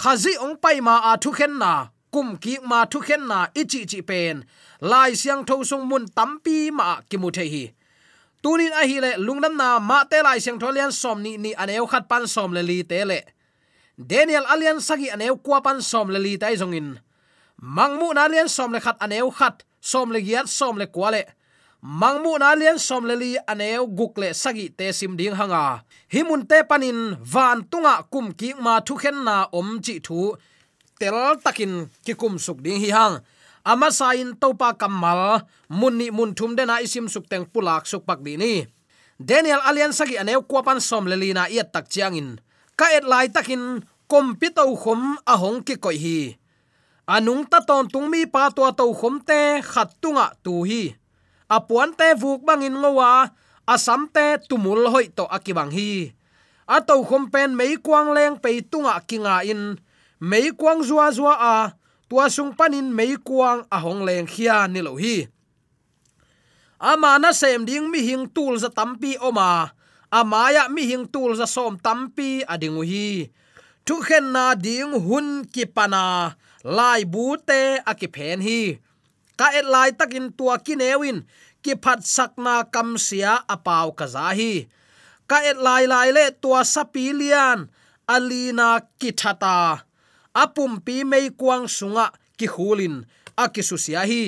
Khazi 0.00 0.32
ong 0.44 0.56
pai 0.62 0.80
ma 0.86 0.94
a 1.10 1.12
thu 1.22 1.30
khen 1.38 1.58
na, 1.62 1.72
kum 2.14 2.28
ki 2.42 2.54
ma 2.70 2.78
thu 2.92 2.98
khen 3.06 3.22
na 3.30 3.38
ichi 3.60 3.80
chi 3.90 4.00
pen. 4.08 4.44
Lai 4.80 5.10
siang 5.20 5.42
tho 5.48 5.62
sung 5.70 5.84
mun 5.90 6.04
tampi 6.16 6.56
ma 6.78 6.88
ki 7.08 7.16
mu 7.22 7.30
the 7.36 7.44
hi. 7.52 7.64
Tunin 8.42 8.72
a 8.80 8.82
hi 8.90 8.96
le 9.04 9.10
lungnam 9.26 9.54
na 9.60 9.68
ma 9.78 9.98
te 10.10 10.18
lai 10.26 10.38
siang 10.44 10.58
tho 10.58 10.68
lian 10.76 10.92
som 10.92 11.22
ni 11.24 11.36
ni 11.36 11.50
aneu 11.62 11.86
khat 11.92 12.08
pan 12.10 12.24
som 12.34 12.50
le 12.56 12.62
li 12.62 12.78
te 12.90 13.04
le. 13.10 13.20
Daniel 14.10 14.46
alian 14.52 14.80
sagi 14.80 15.08
aneu 15.14 15.36
kwa 15.44 15.60
pan 15.60 15.78
som 15.90 16.08
le 16.14 16.18
li 16.18 16.32
tai 16.42 16.56
zongin 16.56 16.88
mangmu 17.76 18.08
na 18.14 18.24
lian 18.32 18.48
som 18.48 18.72
le 18.72 18.80
khat 18.80 18.96
aneu 19.04 19.30
khat 19.38 19.56
som 19.90 20.08
le 20.14 20.20
giat 20.24 20.48
som 20.48 20.80
le 20.80 20.86
kwale 20.94 21.22
mangmu 21.84 22.32
na 22.40 22.56
lian 22.56 22.80
som 22.80 23.04
le 23.04 23.12
li 23.12 23.30
aneu 23.44 23.84
gukle 23.98 24.32
sagi 24.32 24.72
te 24.72 24.88
sim 24.96 25.12
ding 25.20 25.36
hanga. 25.36 25.84
Himun 26.08 26.48
te 26.48 26.64
panin 26.64 27.12
van 27.20 27.60
tunga 27.70 27.94
kum 28.12 28.32
ki 28.32 28.56
ma 28.64 28.80
thu 28.80 28.96
khen 28.96 29.18
na 29.28 29.36
om 29.52 29.68
chi 29.84 30.00
thu. 30.06 30.32
Tel 30.98 31.36
takin 31.44 31.92
ki 32.04 32.14
kum 32.20 32.40
suk 32.40 32.64
ding 32.64 32.80
hi 32.80 32.90
hang. 32.96 33.20
Ama 33.64 33.88
sain 33.92 34.32
topa 34.40 34.72
kamal 34.80 35.44
munni 35.68 36.08
mun 36.16 36.32
thum 36.36 36.56
de 36.56 36.64
na 36.64 36.80
isim 36.80 37.06
suk 37.08 37.28
teng 37.28 37.44
pulak 37.52 37.84
suk 37.84 38.08
pak 38.08 38.24
di 38.24 38.40
ni. 38.40 38.54
Daniel 39.20 39.60
alian 39.68 39.92
sagi 39.92 40.16
aneu 40.16 40.40
kwapan 40.48 40.80
som 40.80 41.04
le 41.04 41.16
li 41.20 41.30
na 41.36 41.44
iat 41.52 41.68
tak 41.72 41.92
chiang 41.92 42.16
in. 42.16 42.40
Ka 42.78 42.88
et 42.96 43.04
lai 43.04 43.28
takin 43.28 43.84
kompito 44.08 44.64
khom 44.82 45.20
ahong 45.28 45.60
ki 45.66 45.76
koi 45.76 45.98
hi 46.00 46.18
anung 47.06 47.44
ta 47.44 47.60
ton 47.60 47.84
tung 47.88 48.08
mi 48.08 48.24
pa 48.24 48.48
to 48.48 48.64
to 48.72 48.84
khom 48.96 49.20
te, 49.20 49.60
khat 49.60 49.92
tunga 50.00 50.32
tu 50.44 50.64
hi. 50.64 50.96
Apuan 51.48 51.92
te 51.92 52.16
vuk 52.16 52.40
bangin 52.44 52.76
ngowa 52.80 53.28
asam 53.68 54.08
te 54.08 54.40
tumul 54.48 54.88
hoi 54.88 55.12
to 55.12 55.24
akibang 55.28 55.72
hi. 55.72 56.12
A 56.64 56.80
to 56.80 56.96
khom 57.04 57.28
pen 57.28 57.52
mei 57.52 57.76
kwang 57.76 58.16
leng 58.16 58.40
pe 58.40 58.64
tunga 58.64 58.96
kinga 59.04 59.44
in. 59.44 59.76
Mei 60.20 60.48
kwang 60.56 60.80
zua 60.80 61.12
zua 61.12 61.34
a, 61.36 61.56
tua 62.08 62.32
sung 62.32 62.56
panin 62.56 62.88
mei 62.88 63.20
kwang 63.20 63.68
a 63.68 63.76
hong 63.84 64.02
leng 64.08 64.24
khia 64.24 64.64
ni 64.72 64.80
lo 64.80 64.96
hi. 64.96 65.28
Ama 66.80 67.20
na 67.20 67.30
sem 67.32 67.64
ding 67.68 67.88
mi 67.92 68.00
hing 68.00 68.24
tul 68.32 68.56
za 68.56 68.68
tampi 68.72 69.16
oma 69.20 69.72
amaya 70.08 70.68
mi 70.72 70.88
hing 70.88 71.04
tul 71.08 71.36
za 71.36 71.44
som 71.44 71.76
tampi 71.76 72.40
adingu 72.48 72.80
hi. 72.80 73.28
Thu 73.84 74.00
khen 74.00 74.32
na 74.32 74.56
ding 74.56 74.96
hun 74.96 75.44
ki 75.44 75.68
pana 75.68 76.32
lai 76.64 77.04
bu 77.04 77.36
te 77.48 77.60
aki 77.84 78.08
phen 78.14 78.40
hi. 78.40 78.80
Ka 79.36 79.52
et 79.58 79.66
lai 79.74 79.90
takin 79.92 80.32
tua 80.32 80.56
kinewin 80.66 81.18
ki 81.62 81.72
phat 81.82 82.00
sakna 82.00 82.64
kam 82.74 82.96
sia 83.06 83.44
apaw 83.54 83.92
kaza 83.98 84.32
hi. 84.38 84.52
Ka 85.28 85.38
et 85.50 85.58
lai 85.66 85.84
lai 85.92 86.08
le 86.16 86.24
tua 86.42 86.64
sapilian 86.64 87.68
alina 88.14 88.80
kithata 89.00 89.84
apum 90.42 90.80
pi 90.84 91.04
mei 91.10 91.28
kuang 91.40 91.66
sunga 91.76 92.06
ki 92.38 92.46
khulin 92.54 93.04
akisusia 93.36 94.02
hi. 94.10 94.24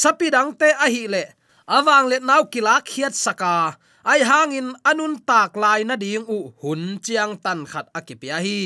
Sapidang 0.00 0.50
te 0.58 0.68
ahi 0.84 1.06
le. 1.06 1.24
Awang 1.64 2.06
le 2.10 2.16
nau 2.20 2.44
kilak 2.52 2.84
khiat 2.90 3.14
saka 3.14 3.78
ai 4.04 4.20
hangin 4.20 4.68
anun 4.84 5.14
tak 5.28 5.56
lai 5.62 5.80
na 5.86 5.94
ding 6.02 6.26
u 6.36 6.52
hun 6.60 6.82
chiang 7.04 7.34
tan 7.44 7.64
khat 7.70 7.86
akipia 7.98 8.38
hi 8.44 8.58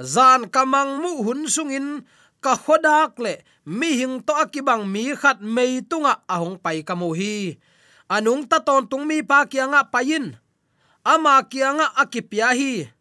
zan 0.00 0.50
kamang 0.50 0.98
mu 0.98 1.22
hun 1.22 1.46
sungin 1.46 2.02
ka 2.42 2.58
khodak 2.58 3.16
le, 3.22 3.40
mi 3.64 3.96
hing 3.96 4.20
to 4.20 4.32
akibang 4.36 4.84
mi 4.84 5.16
khat 5.16 5.40
mei 5.40 5.80
tunga 5.80 6.20
ahong 6.28 6.60
pai 6.60 6.84
kamu 6.84 7.10
hi. 7.16 7.56
Anung 8.04 8.44
ta 8.44 8.60
ton 8.60 8.84
tung 8.84 9.08
mi 9.08 9.24
pa 9.24 9.48
kianga 9.48 9.88
payin 9.88 10.36
ama 11.00 11.40
kianga 11.48 11.88
akipya 11.96 12.52
hi. 12.52 12.92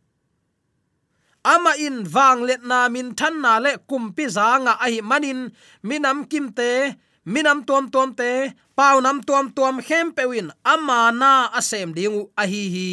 Ama 1.44 1.76
in 1.76 2.08
wang 2.08 2.48
let 2.48 2.64
na 2.64 2.88
min 2.88 3.12
than 3.12 3.44
na 3.44 3.60
le 3.60 3.76
kumpi 3.84 4.32
zanga 4.32 4.80
ahi 4.80 5.04
manin 5.04 5.52
minam 5.84 6.24
kimte 6.24 6.96
minam 7.28 7.68
tuam 7.68 7.92
tuam 7.92 8.16
te, 8.16 8.56
pau 8.76 9.04
nam 9.04 9.20
tuam 9.28 9.52
tuam 9.52 9.84
hem 9.84 10.16
pewin 10.16 10.56
ama 10.64 11.12
na 11.12 11.52
asem 11.52 11.92
dingu 11.92 12.32
ahi 12.40 12.64
hi. 12.72 12.92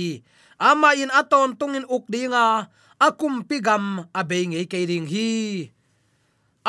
Ama 0.59 0.99
in 0.99 1.15
aton 1.15 1.55
tungin 1.55 1.87
uk 1.87 2.11
dinga 2.11 2.67
akum 3.01 3.41
pigam 3.49 4.05
abei 4.13 4.45
ngei 4.53 4.69
e 4.69 4.71
ke 4.71 4.85
ding 4.85 5.09
hi. 5.09 5.29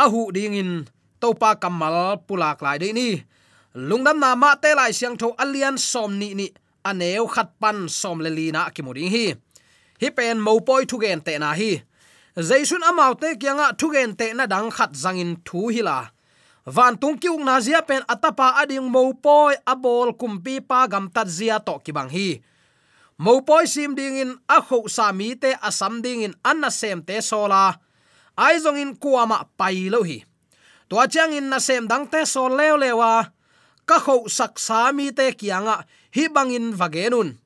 Ahu 0.04 0.32
ding 0.32 0.56
in 0.56 0.72
topa 1.20 1.60
kamal 1.60 2.24
pulak 2.28 2.64
lai 2.64 2.78
de 2.80 2.90
ni. 2.96 3.10
Lungdam 3.76 4.18
na 4.24 4.36
ma 4.36 4.56
te 4.56 4.72
lai 4.80 4.92
siang 4.96 5.20
tho 5.20 5.36
alian 5.44 5.76
som 5.78 6.12
ni 6.16 6.34
ni. 6.34 6.48
Aneu 6.88 7.28
khat 7.28 7.50
pan 7.62 7.86
som 8.00 8.18
le 8.24 8.32
li 8.38 8.48
na 8.56 8.72
ki 8.74 8.82
muring 8.82 9.12
hi. 9.12 9.26
Hi 10.02 10.10
pen 10.18 10.40
mo 10.46 10.60
poi 10.68 10.84
thu 10.90 10.98
gen 11.04 11.22
te 11.22 11.36
na 11.38 11.52
hi. 11.60 11.72
Jaisun 12.48 12.88
amau 12.90 13.14
te 13.22 13.36
kyanga 13.42 13.68
thu 13.80 13.92
gen 13.94 14.16
te 14.20 14.32
na 14.34 14.48
dang 14.48 14.72
khat 14.72 14.92
zangin 15.04 15.36
thu 15.46 15.68
hi 15.68 15.84
la. 15.84 16.00
Van 16.66 16.96
tung 17.02 17.18
kiung 17.22 17.44
na 17.46 17.60
zia 17.66 17.82
pen 17.90 18.02
atapa 18.14 18.48
ading 18.62 18.88
mo 18.94 19.14
poi 19.14 19.54
abol 19.68 20.10
kumpi 20.20 20.56
pa 20.70 20.88
gam 20.92 21.06
tat 21.16 21.28
zia 21.28 21.60
to 21.60 21.76
ki 21.84 21.92
bang 21.92 22.10
hi 22.16 22.30
mo 23.22 23.46
poi 23.46 23.70
sim 23.70 23.94
ding 23.94 24.18
in, 24.18 24.32
a 24.50 24.58
kho 24.66 24.90
sa 24.90 25.14
mi 25.14 25.38
te 25.38 25.54
asam 25.62 26.02
ding 26.02 26.26
in 26.26 26.34
anna 26.42 26.74
sem 26.74 27.06
te 27.06 27.22
sola 27.22 27.78
ai 28.34 28.58
zong 28.64 28.82
in 28.82 28.98
kuama 28.98 29.38
pai 29.60 29.94
lo 29.94 30.02
hi. 30.02 30.26
To 30.90 30.98
chang 31.14 31.38
in 31.38 31.48
na 31.54 31.60
sem 31.62 31.86
dang 31.86 32.10
te 32.10 32.26
so 32.26 32.50
lew 32.50 32.76
lewa 32.82 33.30
ka 33.86 33.98
kho 34.02 34.26
sak 34.26 34.58
sa 34.58 34.90
mi 34.92 35.14
te 35.14 35.38
kianga 35.38 35.86
hi 36.16 36.24
bangin 36.34 36.74
vagenun 36.74 37.38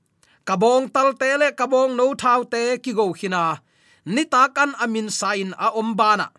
kabong 0.48 0.88
tal 0.96 1.12
te 1.20 1.36
le 1.42 1.52
kabong 1.60 1.92
no 2.00 2.16
thau 2.16 2.42
te 2.48 2.80
ki 2.84 2.92
go 2.96 3.12
khina 3.12 3.60
ni 4.06 4.24
ta 4.32 4.48
kan 4.56 4.72
amin 4.84 5.10
sain 5.20 5.52
a 5.66 5.68
om 5.76 5.92
bana 6.00 6.32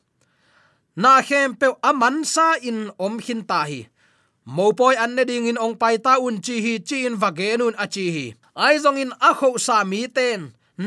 na. 0.96 1.20
Khem 1.20 1.53
pe 1.61 1.68
aman 1.85 2.25
sa 2.25 2.57
in 2.68 2.88
om 2.96 3.20
hin 3.20 3.44
ta 3.44 3.68
hi. 3.68 3.85
Mo 4.46 4.72
poi 4.72 4.94
an 4.96 5.12
ne 5.16 5.25
ding 5.29 5.46
in 5.51 5.61
ong 5.61 5.77
pai 5.77 5.96
ta 5.99 6.16
un 6.27 6.40
chi 6.40 6.57
hi, 6.64 6.75
chi 6.88 7.05
in 7.05 7.20
vagenun 7.20 7.75
a 7.77 7.87
chi 7.94 8.07
hi 8.16 8.27
ai 8.64 8.80
zong 8.82 8.98
in 9.02 9.12
a 9.28 9.30
kho 9.38 9.48
sa 9.66 9.84
mi 9.84 10.08
ten. 10.16 10.40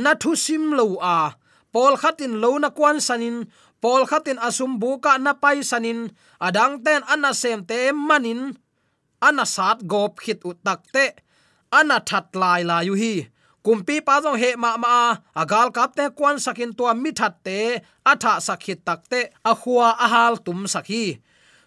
Na 0.03 0.11
thu 0.21 0.31
sim 0.45 0.63
lo 0.79 0.97
a. 1.17 1.37
Pol 1.73 1.93
khatin 2.01 2.33
lo 2.41 2.57
na 2.57 2.69
kwan 2.77 2.97
sanin. 3.07 3.37
Pol 3.81 4.01
khatin 4.09 4.41
asum 4.47 4.71
buka 4.81 5.13
na 5.25 5.33
pai 5.43 5.61
sanin. 5.69 5.99
Adang 6.45 6.81
ten 6.85 7.01
ana 7.13 7.31
sem 7.41 7.59
te 7.69 7.79
manin. 8.07 8.41
Ana 9.27 9.45
sat 9.55 9.77
gop 9.91 10.13
khit 10.23 10.41
utak 10.49 10.81
te. 10.93 11.05
Ana 11.79 11.97
that 12.09 12.27
lai 12.41 12.61
la 12.69 12.77
yu 12.87 12.93
hi. 13.01 13.13
Kumpi 13.65 13.95
pa 14.07 14.15
jong 14.23 14.39
he 14.41 14.49
ma 14.63 14.71
ma 14.83 14.95
agal 15.41 15.69
kap 15.75 15.91
te 15.97 16.05
kwan 16.17 16.37
sakin 16.45 16.71
tua 16.77 16.93
mi 16.93 17.11
that 17.19 17.35
te. 17.45 17.59
Atha 18.11 18.33
sakhit 18.47 18.79
tak 18.87 19.01
te. 19.11 19.21
A 19.45 19.53
khuwa 19.61 19.87
a 20.05 20.07
hal 20.13 20.35
tum 20.45 20.59
sakhi 20.73 21.21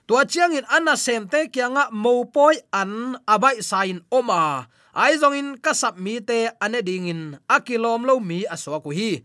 tua 0.06 0.26
chiang 0.26 0.52
in 0.58 0.66
ana 0.76 0.94
sem 0.96 1.24
te 1.32 1.46
kyanga 1.54 1.84
mo 1.92 2.24
poi 2.24 2.56
an 2.80 3.16
abai 3.34 3.62
sain 3.62 3.98
oma 4.10 4.66
ai 4.92 5.16
zong 5.16 5.36
in 5.36 5.48
kasap 5.56 5.96
mi 5.96 6.20
te 6.20 6.52
ane 6.60 6.80
ding 6.84 7.08
in 7.08 7.22
akilom 7.48 8.04
lo 8.04 8.20
mi 8.20 8.44
aswa 8.44 8.84
ku 8.84 8.92
hi. 8.92 9.24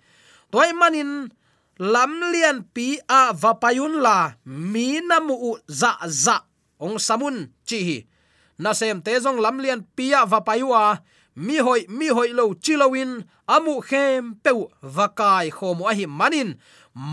Toy 0.52 0.72
manin 0.72 1.28
lam 1.78 2.12
lian 2.32 2.64
pi 2.74 2.98
a 3.08 3.36
vapayun 3.36 4.00
la, 4.00 4.40
mi 4.48 5.04
namu 5.04 5.36
u 5.36 5.52
za 5.68 6.00
za. 6.08 6.48
Ong 6.80 6.98
samun, 6.98 7.52
chi 7.68 7.80
hi. 7.88 7.98
Na 8.58 8.72
sem 8.74 9.04
te 9.06 9.14
zong 9.20 9.44
lam 9.44 9.60
lian 9.60 9.84
pi 9.96 10.16
a 10.16 10.24
vapayua 10.26 11.04
mi 11.38 11.62
hoi 11.62 11.86
mi 11.88 12.10
hoi 12.10 12.34
lo 12.34 12.54
chilowin 12.64 13.22
amu 13.46 13.78
khem 13.90 14.34
peu 14.44 14.66
vakai 14.82 15.48
khom 15.58 15.86
a 15.86 15.94
hi 15.94 16.06
manin 16.20 16.50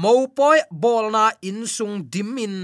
mo 0.00 0.14
poi 0.36 0.58
bolna 0.72 1.12
na 1.12 1.24
in 1.48 1.66
sung 1.68 2.08
dimin 2.12 2.54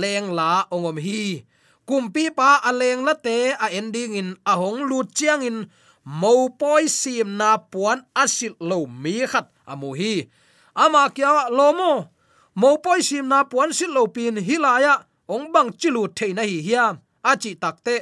leng 0.00 0.30
la 0.38 0.50
ongom 0.70 0.98
hi 1.06 1.42
kumpi 1.88 2.28
pa 2.28 2.60
aleng 2.68 3.02
la 3.08 3.14
te 3.16 3.56
a 3.64 3.66
ending 3.72 4.12
in 4.20 4.30
a 4.44 4.52
hong 4.60 4.84
lut 4.90 5.08
chiang 5.16 5.40
in 5.40 5.58
mo 6.04 6.52
poi 6.60 6.84
sim 6.84 7.40
na 7.40 7.56
puan 7.56 8.04
asil 8.12 8.52
lo 8.60 8.84
mi 8.84 9.24
khat. 9.24 9.48
Amu 9.64 9.96
hi. 9.96 10.28
Ama 10.76 11.08
kya 11.16 11.48
lomo 11.48 11.92
mo? 12.60 12.70
Poi 12.84 13.00
sim 13.00 13.24
na 13.32 13.48
puan 13.50 13.72
sil 13.72 13.92
lo 13.96 14.04
pin 14.14 14.36
hilaya 14.36 14.94
ong 15.32 15.48
bang 15.52 15.72
chilu 15.80 16.02
theina 16.16 16.44
hi 16.44 16.60
hiam 16.66 17.00
achi 17.24 17.56
takte 17.62 17.96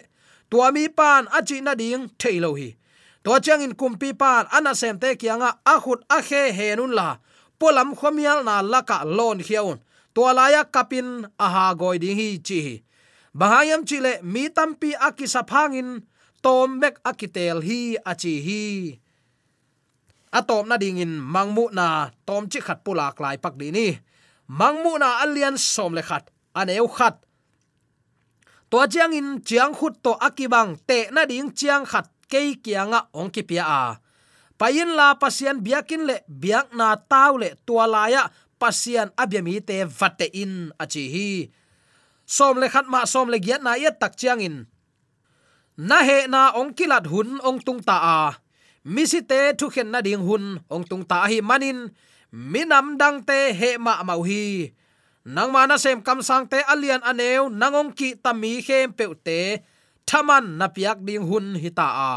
tua 0.51 0.75
mi 0.75 0.91
pan 0.99 1.31
achi 1.39 1.63
na 1.63 1.73
ding 1.79 2.11
theilo 2.19 2.51
hi. 2.59 2.75
To 3.23 3.39
chang 3.45 3.63
in 3.63 3.75
kumpi 3.79 4.11
pan 4.19 4.51
ana 4.57 4.75
sem 4.75 4.99
te 4.99 5.15
kianga 5.21 5.51
a 5.73 5.75
khut 5.79 6.03
a 6.17 6.19
khe 6.29 6.43
henun 6.59 6.93
la. 6.99 7.09
Polam 7.59 7.95
khomial 7.99 8.43
na 8.43 8.63
laka 8.73 8.99
lon 9.17 9.39
hiaun 9.47 9.79
to 10.15 10.23
laya 10.39 10.63
kapin 10.75 11.09
aha 11.39 11.75
goi 11.79 11.99
ding 12.03 12.19
hi 12.19 12.29
chi 12.47 12.83
bahayam 13.37 13.85
chile 13.85 14.25
mi 14.25 14.49
tampi 14.49 14.97
akisa 14.97 15.45
phangin, 15.45 16.01
tom 16.41 16.81
bek 16.81 17.05
akitel 17.05 17.61
hi 17.61 18.01
achi 18.01 18.35
hi. 18.41 18.65
Atom 20.33 20.73
na 20.73 20.81
dingin 20.81 21.21
mangmu 21.21 21.69
na 21.77 22.09
tom 22.25 22.49
chi 22.49 22.65
khat 22.65 22.81
pula 22.81 23.13
klai 23.13 23.37
pak 23.37 23.55
di 23.61 23.69
ni. 23.69 23.89
Mangmu 24.49 24.97
na 24.97 25.21
alian 25.21 25.61
som 25.61 25.93
le 25.93 26.01
khat 26.01 26.33
aneu 26.57 26.89
khat. 26.89 27.21
To 28.73 28.83
chiang 28.91 29.15
in 29.15 29.45
chiang 29.47 29.77
khut 29.77 30.03
to 30.03 30.13
akibang 30.19 30.81
te 30.89 31.13
na 31.15 31.29
ding 31.29 31.53
chiang 31.53 31.85
khat 31.87 32.09
ke 32.27 32.59
kianga 32.65 33.07
ong 33.15 33.31
ki 33.31 33.43
pia 33.47 33.65
a. 33.65 33.83
Payin 34.57 34.97
la 34.97 35.15
pasian 35.21 35.61
biakin 35.61 36.09
le 36.09 36.17
biak 36.27 36.73
na 36.73 36.97
taw 36.97 37.37
le 37.37 37.55
tualaya 37.69 38.33
pasian 38.57 39.13
abyami 39.15 39.61
te 39.61 39.85
vate 39.85 40.27
in 40.33 40.73
achi 40.81 41.05
hi 41.13 41.31
som 42.27 42.59
le 42.59 42.67
khat 42.67 42.91
ma 42.91 43.07
som 43.07 43.31
le 43.31 43.39
giat 43.39 43.63
na 43.63 43.79
ya 43.79 43.95
tak 43.95 44.19
chiang 44.19 44.43
in. 44.43 44.57
Na 45.79 46.03
he 46.03 46.27
na 46.27 46.51
ong 46.59 46.75
kilat 46.75 47.07
hun 47.07 47.39
ong 47.47 47.63
tung 47.63 47.81
ta 47.81 47.97
a. 48.03 48.21
Misi 48.83 49.23
te 49.23 49.55
thu 49.59 49.71
khen 49.71 49.95
na 49.95 50.03
ding 50.03 50.27
hun 50.27 50.59
ong 50.67 50.85
tung 50.91 51.07
ta 51.07 51.27
hi 51.31 51.39
manin. 51.41 51.95
Minam 52.35 52.99
dang 52.99 53.23
te 53.23 53.55
he 53.55 53.79
ma 53.79 54.03
mau 54.03 54.27
hi. 54.27 54.75
Nang 55.27 55.51
mana 55.55 55.79
sem 55.79 55.99
kam 56.07 56.23
sang 56.23 56.47
te 56.47 56.63
alian 56.67 57.03
aneu 57.03 57.51
nangong 57.51 57.91
ki 57.95 58.19
tami 58.25 58.63
khem 58.67 58.93
pe 58.93 59.07
te. 59.27 59.41
Thaman 60.07 60.59
na 60.59 60.67
piak 60.71 61.03
ding 61.07 61.27
hun 61.27 61.59
hi 61.59 61.71
ta 61.71 61.89
a. 62.11 62.13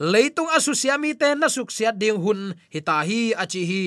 Leitung 0.00 0.50
asu 0.50 0.72
siami 0.74 1.14
te 1.14 1.34
na 1.38 1.46
suk 1.46 1.70
sia 1.70 1.90
ding 1.92 2.18
hun 2.18 2.54
hi 2.72 2.80
ta 2.82 3.02
hi 3.06 3.30
achi 3.32 3.62
hi. 3.70 3.84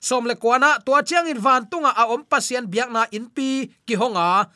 Som 0.00 0.24
le 0.28 0.34
kwana 0.38 0.78
tua 0.84 1.02
chiang 1.02 1.26
in 1.26 1.40
van 1.40 1.66
tunga 1.70 1.90
a 1.92 2.08
om 2.14 2.22
pasian 2.24 2.70
biak 2.72 2.90
na 2.94 3.02
in 3.10 3.26
pi 3.26 3.68
ki 3.86 3.94
honga 4.00 4.48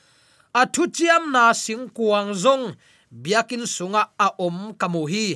a 0.55 0.67
thu 0.67 0.87
chiam 0.97 1.31
na 1.35 1.53
sing 1.53 1.89
kuang 1.97 2.35
zong, 2.35 2.75
biakin 3.11 3.67
sunga 3.67 4.03
a 4.19 4.29
om 4.39 4.75
kamu 4.81 5.03
hi 5.13 5.27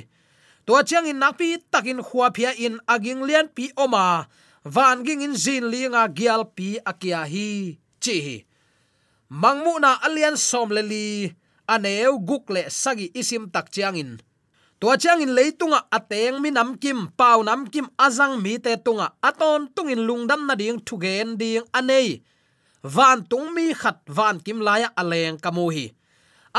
to 0.67 0.73
chiang 0.89 1.07
in 1.07 1.19
nakpi 1.23 1.59
takin 1.73 2.01
khua 2.07 2.31
phia 2.35 2.51
in 2.57 2.79
aging 2.89 3.23
lian 3.29 3.47
pi 3.57 3.71
oma 3.77 4.27
van 4.65 5.05
ging 5.07 5.23
in 5.27 5.35
zin 5.35 5.65
linga 5.73 6.09
gial 6.17 6.43
pi 6.57 6.79
akia 6.91 7.21
hi 7.33 7.79
chi 8.03 8.47
mangmu 9.35 9.81
na 9.81 9.99
alian 10.07 10.37
som 10.37 10.71
le 10.71 10.83
li, 10.83 11.07
aneu 11.67 12.19
guk 12.29 12.51
le 12.55 12.63
sagi 12.71 13.11
isim 13.15 13.51
tak 13.51 13.71
chiang 13.75 13.97
in. 13.97 14.11
To 14.81 14.93
chiang 15.01 15.23
in 15.25 15.33
leitunga 15.35 15.89
ateng 15.91 16.39
mi 16.43 16.51
nam 16.51 16.77
kim, 16.77 17.09
pau 17.17 17.43
nam 17.43 17.67
kim 17.73 17.89
azang 17.97 18.43
mi 18.43 18.59
te 18.59 18.77
tunga 18.77 19.17
aton 19.23 19.73
tungin 19.75 20.05
lungdam 20.07 20.47
na 20.47 20.55
ding 20.55 20.79
thugen 20.87 21.37
ding 21.41 21.65
anei 21.73 22.23
van 22.85 23.25
tung 23.25 23.49
mi 23.57 23.73
khat 23.73 23.99
van 24.07 24.37
kim 24.45 24.61
laya 24.61 24.89
aleng 25.01 25.41
kamu 25.41 25.67
hi. 25.75 25.87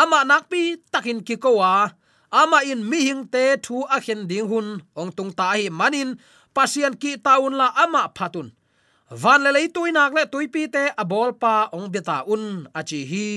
Ama 0.02 0.26
nakpi 0.26 0.82
takin 0.92 1.22
ki 1.28 1.36
kowa 1.38 1.94
ama 2.32 2.60
in 2.66 2.82
mi 2.90 3.00
hing 3.08 3.24
te 3.34 3.44
thu 3.66 3.86
a 3.96 3.98
khen 4.06 4.28
ding 4.30 4.48
hun. 4.50 4.68
Ong 5.00 5.12
tung 5.18 5.32
ta 5.38 5.54
hi 5.54 5.70
manin 5.70 6.18
pasian 6.56 6.94
ki 7.02 7.12
taun 7.26 7.54
la 7.60 7.68
ama 7.84 8.02
phatun. 8.18 8.50
Van 9.22 9.40
le 9.46 9.50
lei 9.56 9.68
tui 9.76 9.92
nak 9.94 10.14
le 10.18 10.24
tui 10.34 10.48
pi 10.54 10.62
te 10.76 10.84
abol 11.02 11.30
pa 11.42 11.70
ong 11.76 11.88
beta 11.94 12.18
un 12.34 12.44
achi 12.80 13.00
hi. 13.12 13.28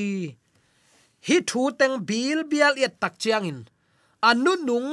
Hi 1.26 1.36
thu 1.48 1.62
teng 1.78 1.96
bil 2.08 2.40
bial 2.50 2.74
yet 2.82 2.94
tak 3.02 3.14
chiang 3.22 3.44
in. 3.50 3.58
Anu 4.28 4.52
nung 4.68 4.90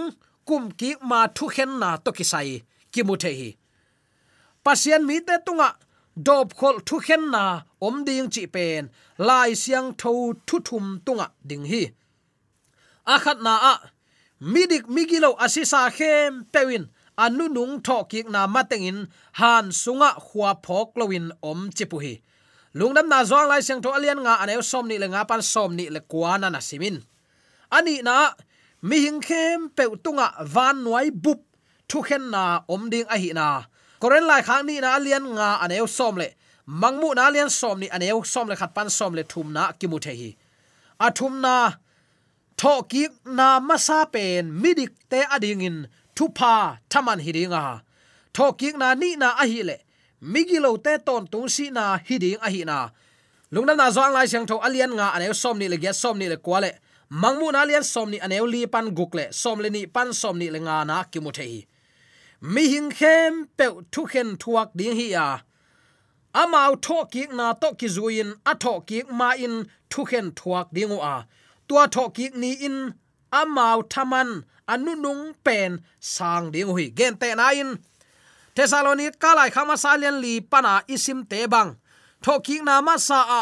kum 0.47 0.63
ki 0.79 0.89
ma 1.09 1.19
thu 1.35 1.45
khen 1.55 1.71
na 1.81 1.89
to 2.03 2.11
ki 2.17 2.25
sai 2.31 2.49
ki 2.91 3.01
mu 3.07 3.15
the 3.23 3.31
hi. 3.39 3.49
Pasian 4.65 5.01
mi 5.07 5.17
te 5.27 5.35
tunga 5.45 5.69
dop 6.25 6.47
khol 6.59 6.77
thu 6.87 6.95
khen 7.05 7.23
na 7.33 7.43
om 7.85 7.95
ding 8.07 8.29
chi 8.33 8.43
pen, 8.55 8.83
lai 9.27 9.49
siang 9.61 9.89
tho 10.01 10.13
thu 10.47 10.57
thum 10.67 10.85
tunga 11.05 11.27
ding 11.49 11.65
hi. 11.71 11.83
Akhat 13.13 13.37
na 13.45 13.53
a 13.71 13.73
midik 14.53 14.85
migilo 14.95 15.31
asisa 15.45 15.81
khem 15.97 16.31
pewin 16.53 16.83
anu 17.23 17.45
nung 17.55 17.75
tho 17.85 17.97
kik 18.11 18.27
na 18.35 18.41
matengin 18.55 18.99
han 19.39 19.65
sunga 19.81 20.09
khwa 20.27 20.49
phok 20.65 20.89
lowin 20.99 21.27
om 21.49 21.59
chipu 21.77 21.97
hi. 22.03 22.13
Lungnam 22.77 23.07
na 23.11 23.19
zong 23.29 23.47
lai 23.51 23.61
siang 23.65 23.81
tho 23.83 23.89
alian 23.97 24.19
nga 24.25 24.33
anew 24.43 24.61
som 24.71 24.85
ni 24.89 24.95
le 25.01 25.07
nga 25.13 25.21
pan 25.29 25.41
som 25.53 25.71
ni 25.77 25.85
le 25.95 26.01
kwana 26.11 26.47
na 26.51 26.59
simin 26.69 26.97
ani 27.71 28.01
na, 28.01 28.33
mi 28.81 28.97
hing 29.05 29.21
khem 29.21 29.69
pe 29.75 29.83
tunga 30.03 30.27
van 30.53 30.83
nuai 30.83 31.09
bup 31.23 31.41
thu 31.89 32.01
khen 32.07 32.23
na 32.33 32.43
om 32.73 32.89
ding 32.89 33.07
a 33.09 33.17
hi 33.23 33.31
na. 33.33 33.47
Koren 34.01 34.25
lai 34.29 34.41
khang 34.47 34.65
ni 34.67 34.79
na 34.79 34.89
alian 34.97 35.25
nga 35.35 35.47
anew 35.63 35.87
som 35.87 36.15
le 36.21 36.27
mangmu 36.67 37.13
na 37.15 37.29
lian 37.29 37.49
som 37.49 37.79
ni 37.79 37.87
aneu 37.89 38.25
som 38.25 38.47
le 38.49 38.55
khat 38.55 38.73
pan 38.73 38.89
som 38.89 39.13
le 39.13 39.23
thum 39.23 39.53
na 39.53 39.71
kimu 39.71 39.99
the 40.01 40.13
hi. 40.15 40.35
A 40.99 41.11
thum 41.11 41.41
na 41.41 41.73
tho 42.57 42.83
ki 42.83 43.07
na 43.25 43.59
masa 43.59 44.11
pen 44.11 44.51
midik 44.61 44.93
te 45.09 45.23
ading 45.35 45.61
in 45.61 45.87
thu 46.15 46.29
pa 46.29 46.77
thaman 46.89 47.19
hiringa 47.19 47.81
tho 48.33 48.51
ki 48.53 48.71
na 48.71 48.93
ni 48.93 49.15
na 49.15 49.29
a 49.41 49.45
hi 49.47 49.61
le 49.61 49.77
migilo 50.21 50.71
te 50.83 50.97
ton 51.05 51.27
tung 51.27 51.49
si 51.49 51.69
na 51.69 51.97
hiding 51.97 52.37
a 52.41 52.49
hi 52.49 52.63
na. 52.63 52.89
Lungna 53.53 53.77
na 53.77 53.91
zong 53.91 54.13
lai 54.13 54.25
siang 54.25 54.47
tho 54.49 54.57
alian 54.57 54.91
nga 54.97 55.07
aneu 55.15 55.33
som 55.33 55.57
ni 55.59 55.67
le 55.67 55.77
ge 55.77 55.91
som 55.93 56.17
ni 56.17 56.27
le 56.27 56.37
kwale 56.37 56.71
mangmu 57.09 57.51
na 57.51 57.61
lian 57.65 57.83
som 57.83 58.09
ni 58.09 58.17
aneu 58.25 58.45
li 58.53 58.65
pan 58.65 58.89
gukle 58.97 59.25
som 59.31 59.59
le 59.63 59.69
ni 59.69 59.85
pan 59.85 60.09
som 60.13 60.37
ni 60.37 60.49
le 60.49 60.59
nga 60.65 60.83
na 60.89 61.03
ki 61.11 61.19
mu 61.19 61.31
hi, 61.37 61.67
mi 62.41 62.63
hing 62.73 62.89
khem 62.89 63.45
pe 63.57 63.65
thu 63.91 64.01
khen 64.11 64.29
thuak 64.41 64.69
ding 64.75 64.95
hi 64.99 65.07
ya 65.15 65.25
amau 66.41 66.71
tho 66.85 66.97
ki 67.13 67.23
na 67.37 67.53
to 67.61 67.69
ki 67.79 67.87
zuin, 67.95 68.29
a 68.51 68.53
tho 68.63 68.73
ki 68.87 69.03
ma 69.19 69.29
in 69.45 69.55
thu 69.91 70.01
khen 70.09 70.27
thuak 70.37 70.67
ding 70.75 70.95
a 71.13 71.15
tua 71.67 71.83
tho 71.95 72.09
ki 72.15 72.25
ni 72.41 72.51
in, 72.67 72.77
amau 73.39 73.77
thaman 73.93 74.29
anu 74.67 74.93
nung 75.03 75.23
pen 75.45 75.71
sang 75.99 76.51
ding 76.53 76.67
hui. 76.75 76.89
Gen 76.97 77.13
te 77.21 77.29
na 77.35 77.47
in. 77.61 77.69
Thessalonit 78.55 79.19
ka 79.19 79.33
lai 79.37 79.49
khama 79.55 79.75
salian 79.83 80.21
li, 80.23 80.33
pana 80.51 80.73
isim 80.93 81.19
te 81.31 81.39
bang. 81.53 81.71
Tho 82.23 82.39
ki 82.45 82.55
na 82.67 82.81
ma 82.81 82.95
sa 82.97 83.19
a 83.39 83.41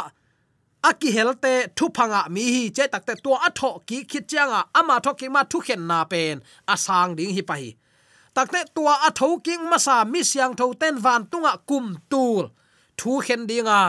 aki 0.90 1.10
helte 1.16 1.54
thu 1.78 1.86
phanga 1.96 2.22
mi 2.30 2.44
hi. 2.56 2.64
Che 2.76 2.88
takte 2.94 3.14
tua 3.24 3.38
atho 3.48 3.70
ki 3.88 3.98
khit 4.10 4.26
changa 4.32 4.60
ama 4.80 5.00
tho 5.04 5.14
ki 5.20 5.28
ma 5.30 5.42
thu 5.52 5.60
khen 5.66 5.88
na 5.88 6.00
pen 6.12 6.42
asang 6.74 7.16
ding 7.18 7.34
hi 7.38 7.42
pai 7.42 7.66
takte 8.36 8.60
tua 8.76 8.94
atho 9.08 9.28
ki 9.46 9.58
ma 9.70 9.78
sa 9.78 10.04
mi 10.04 10.22
siang 10.24 10.54
tho 10.60 10.74
ten 10.82 10.96
van 11.06 11.22
tunga 11.32 11.54
kum 11.70 11.86
tul 12.12 12.46
thu 13.00 13.12
khen 13.26 13.48
dinga 13.50 13.80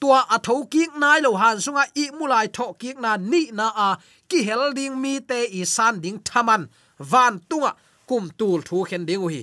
tua 0.00 0.20
à 0.20 0.36
atho 0.36 0.54
ki 0.72 0.82
nai 1.02 1.18
lo 1.20 1.30
han 1.40 1.56
sunga 1.64 1.84
i 2.02 2.04
mulai 2.18 2.46
tho 2.56 2.66
ki 2.80 2.90
na 3.04 3.16
ni 3.16 3.42
na 3.58 3.66
a 3.68 3.88
à. 3.88 3.98
ki 4.28 4.38
hel 4.48 4.72
ding 4.78 4.94
mi 5.02 5.14
te 5.20 5.40
i 5.60 5.64
san 5.64 6.00
ding 6.04 6.18
thaman. 6.28 6.62
Van 7.10 7.34
tunga 7.48 7.70
kum 8.08 8.24
tul 8.38 8.60
thu 8.68 8.84
khen 8.88 9.04
ding 9.08 9.28
hi. 9.34 9.42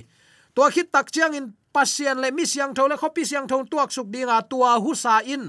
Tua 0.54 0.70
khit 0.74 0.88
tak 0.94 1.06
chiang 1.14 1.34
in 1.38 1.46
pasian 1.74 2.16
le, 2.22 2.28
mi 2.36 2.44
siang 2.52 2.72
tho 2.76 2.86
le 2.90 2.96
khopi 2.96 3.22
siang 3.30 3.46
tho 3.50 3.56
tuak 3.70 3.90
suk 3.96 4.08
dinga 4.14 4.36
tua 4.50 4.70
hu 4.82 4.94
sa 4.94 5.14
in. 5.34 5.44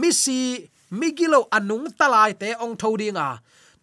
Mi 0.00 0.10
si, 0.22 0.38
mi 0.98 1.08
gilo 1.18 1.40
anung 1.56 1.86
à 1.88 1.92
talai 1.98 2.32
te 2.40 2.48
ong 2.64 2.76
tho 2.80 2.96
ding 2.96 3.16
a 3.16 3.28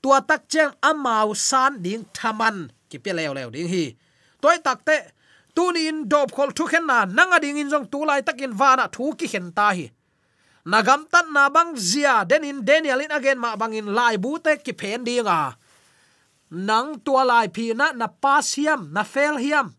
tua 0.02 0.18
tak 0.30 0.42
chang 0.50 0.74
amau 0.90 1.36
san 1.36 1.82
ding 1.86 2.06
thaman. 2.18 2.58
Ki 2.90 2.98
pe 3.04 3.12
leo 3.14 3.34
leo 3.38 3.50
ding 3.56 3.70
hi. 3.74 3.86
Toy 4.42 4.58
tak 4.64 4.80
te 4.88 4.98
tunin 5.56 6.08
dop 6.10 6.32
khol 6.32 6.52
thu 6.58 6.66
khen 6.66 6.86
na 6.86 7.06
nanga 7.06 7.40
ding 7.40 7.58
in 7.58 7.70
jong 7.70 7.88
tu 7.92 8.06
lai 8.06 8.22
takin 8.22 8.54
wana 8.60 8.86
thu 8.92 9.14
ki 9.20 9.28
khen 9.28 9.52
ta 9.52 9.68
hi. 9.78 9.90
Nagam 10.66 11.02
tan 11.12 11.34
na 11.34 11.50
bang 11.50 11.76
zia 11.76 12.26
den 12.30 12.44
in 12.44 12.66
daniel 12.66 13.00
in 13.00 13.12
again 13.12 13.40
ma 13.40 13.56
bang 13.56 13.74
in 13.74 13.88
lai 13.98 14.18
bu 14.18 14.40
te 14.40 14.58
ki 14.66 14.74
phen 14.74 15.04
ding 15.04 15.26
nang 16.50 17.00
tua 17.06 17.24
lai 17.24 17.48
phi 17.48 17.74
na 17.74 17.92
na 17.92 18.08
pasiam 18.08 18.92
na 18.92 19.04
fel 19.04 19.38
hiam. 19.38 19.74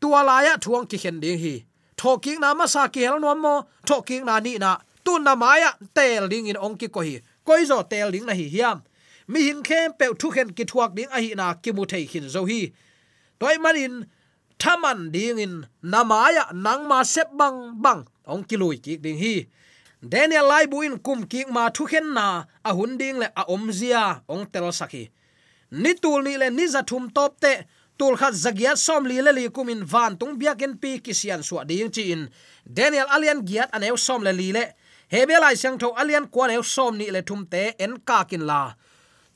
Tua 0.00 0.22
lai 0.24 0.46
a 0.46 0.56
thuang 0.58 0.88
ki 0.88 0.98
khen 0.98 1.20
ding 1.20 1.38
hi. 1.38 1.64
Thoking 1.96 2.40
na 2.40 2.54
ma 2.54 2.66
sa 2.66 2.88
ki 2.88 3.00
hel 3.00 3.20
no 3.20 3.34
mo, 3.34 3.66
thoking 3.86 4.24
na 4.24 4.40
ni 4.40 4.56
na. 4.58 4.78
Tu 5.04 5.18
na 5.18 5.34
maya 5.34 5.72
tel 5.94 6.28
ding 6.28 6.46
in 6.46 6.56
ong 6.56 6.76
ki 6.76 6.88
ko 6.88 7.00
hi. 7.00 7.20
Koi 7.44 7.64
zo 7.64 7.82
tel 7.82 8.10
ding 8.10 8.24
na 8.26 8.32
hi 8.32 8.48
hiam. 8.48 8.82
Mi 9.28 9.42
hin 9.42 9.62
khem 9.62 9.92
pe 9.98 10.06
thu 10.18 10.30
khen 10.30 10.52
ki 10.56 10.64
thuak 10.64 10.94
ding 10.94 11.08
a 11.12 11.20
hi 11.20 11.34
na 11.36 11.54
ki 11.54 11.72
mu 11.72 11.84
thei 11.84 12.06
khin 12.06 12.28
zo 12.28 12.46
hi. 12.46 12.72
Toy 13.38 13.56
manin 13.58 14.06
thaman 14.62 15.10
ding 15.14 15.38
in 15.38 15.54
namaya 15.82 16.44
nang 16.52 16.86
ma 16.90 17.02
sep 17.02 17.28
bang 17.40 17.58
bang. 17.82 18.00
Ong 18.32 18.44
kilui 18.44 18.76
ki 18.84 18.96
ding 19.04 19.18
hi. 19.18 19.34
Daniel 20.12 20.46
lai 20.48 20.64
buin 20.66 20.94
kum 21.06 21.24
ki 21.30 21.44
ma 21.54 21.68
thu 21.76 21.84
khen 21.90 22.14
na 22.16 22.44
a 22.68 22.70
hun 22.76 22.96
ding 23.00 23.18
le 23.22 23.28
a 23.40 23.42
om 23.54 23.72
zia, 23.72 24.22
ong 24.28 24.46
tel 24.52 24.72
saki. 24.72 25.10
Ni 25.82 25.94
tul 26.02 26.22
ni 26.22 26.36
le 26.36 26.48
ni 26.50 26.66
za 26.66 26.82
thum 26.82 27.10
top 27.16 27.40
te, 27.40 27.52
tul 27.98 28.16
khat 28.20 28.34
zagiat 28.44 28.78
som 28.86 29.04
li 29.10 29.20
le 29.20 29.32
li 29.38 29.44
kumin 29.56 29.82
van 29.92 30.16
tung 30.20 30.34
biaken 30.40 30.72
pi 30.82 30.90
kisian 31.04 31.42
suwa 31.42 31.64
ding 31.68 31.90
chi 31.94 32.02
in. 32.12 32.22
Daniel 32.64 33.08
alian 33.14 33.40
giat 33.48 33.68
anew 33.76 33.96
som 33.96 34.22
le 34.22 34.32
li 34.32 34.52
le. 34.56 34.64
Hebelai 35.12 35.56
sang 35.56 35.76
tho 35.80 35.88
alian 36.00 36.26
kwan 36.32 36.50
eu 36.56 36.62
som 36.62 36.96
ni 36.96 37.10
le 37.10 37.20
thum 37.28 37.42
te 37.52 37.62
en 37.84 37.94
ka 38.08 38.24
kin 38.30 38.44
la. 38.50 38.60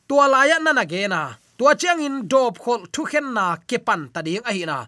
Tua 0.08 0.28
la 0.28 0.40
ya 0.50 0.58
na 0.58 0.84
ge 0.84 1.08
na. 1.08 1.34
Tua 1.58 1.74
chang 1.74 2.00
in 2.06 2.16
dop 2.28 2.58
khol 2.58 2.80
thu 2.92 3.02
khen 3.10 3.26
na 3.36 3.56
ke 3.68 3.78
pan 3.86 4.08
ta 4.12 4.20
ding 4.22 4.44
a 4.48 4.52
hi 4.56 4.64
na 4.70 4.86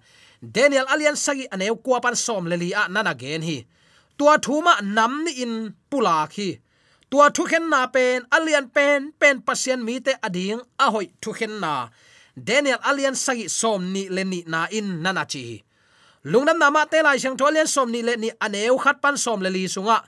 daniel 0.54 0.86
alian 0.92 1.16
sagi 1.16 1.46
aneu 1.50 1.76
kwa 1.82 2.00
pan 2.00 2.14
som 2.14 2.46
leli 2.46 2.70
a 2.74 2.88
nana 2.88 3.14
gen 3.14 3.42
hi. 3.42 3.66
Tua 4.18 4.38
thuma 4.38 4.80
nam 4.82 5.24
ni 5.24 5.32
in 5.42 5.74
pula 5.90 6.26
khi. 6.30 6.58
Tua 7.10 7.30
thu 7.34 7.44
khen 7.50 7.68
na 7.70 7.86
pen 7.86 8.22
alian 8.36 8.66
pen 8.76 9.12
pen 9.20 9.42
pasien 9.46 9.80
mi 9.86 10.00
te 10.00 10.12
ading 10.26 10.60
a 10.78 10.86
hoi 10.94 11.06
thu 11.22 11.30
khen 11.38 11.60
na. 11.60 11.88
Daniel 12.36 12.80
alian 12.90 13.16
sagi 13.24 13.48
som 13.48 13.92
ni 13.92 14.08
leni 14.08 14.40
na 14.46 14.66
in 14.70 15.02
nana 15.02 15.24
chi 15.32 15.62
lungnam 16.26 16.58
nama 16.58 16.82
te 16.90 16.98
lai 17.06 17.18
sang 17.22 17.38
tholian 17.38 17.70
som 17.70 17.86
ni 17.90 18.02
leni 18.02 18.30
aneu 18.42 18.76
khat 18.82 18.98
pan 19.02 19.16
som 19.16 19.38
leli 19.40 19.70
sunga. 19.70 20.02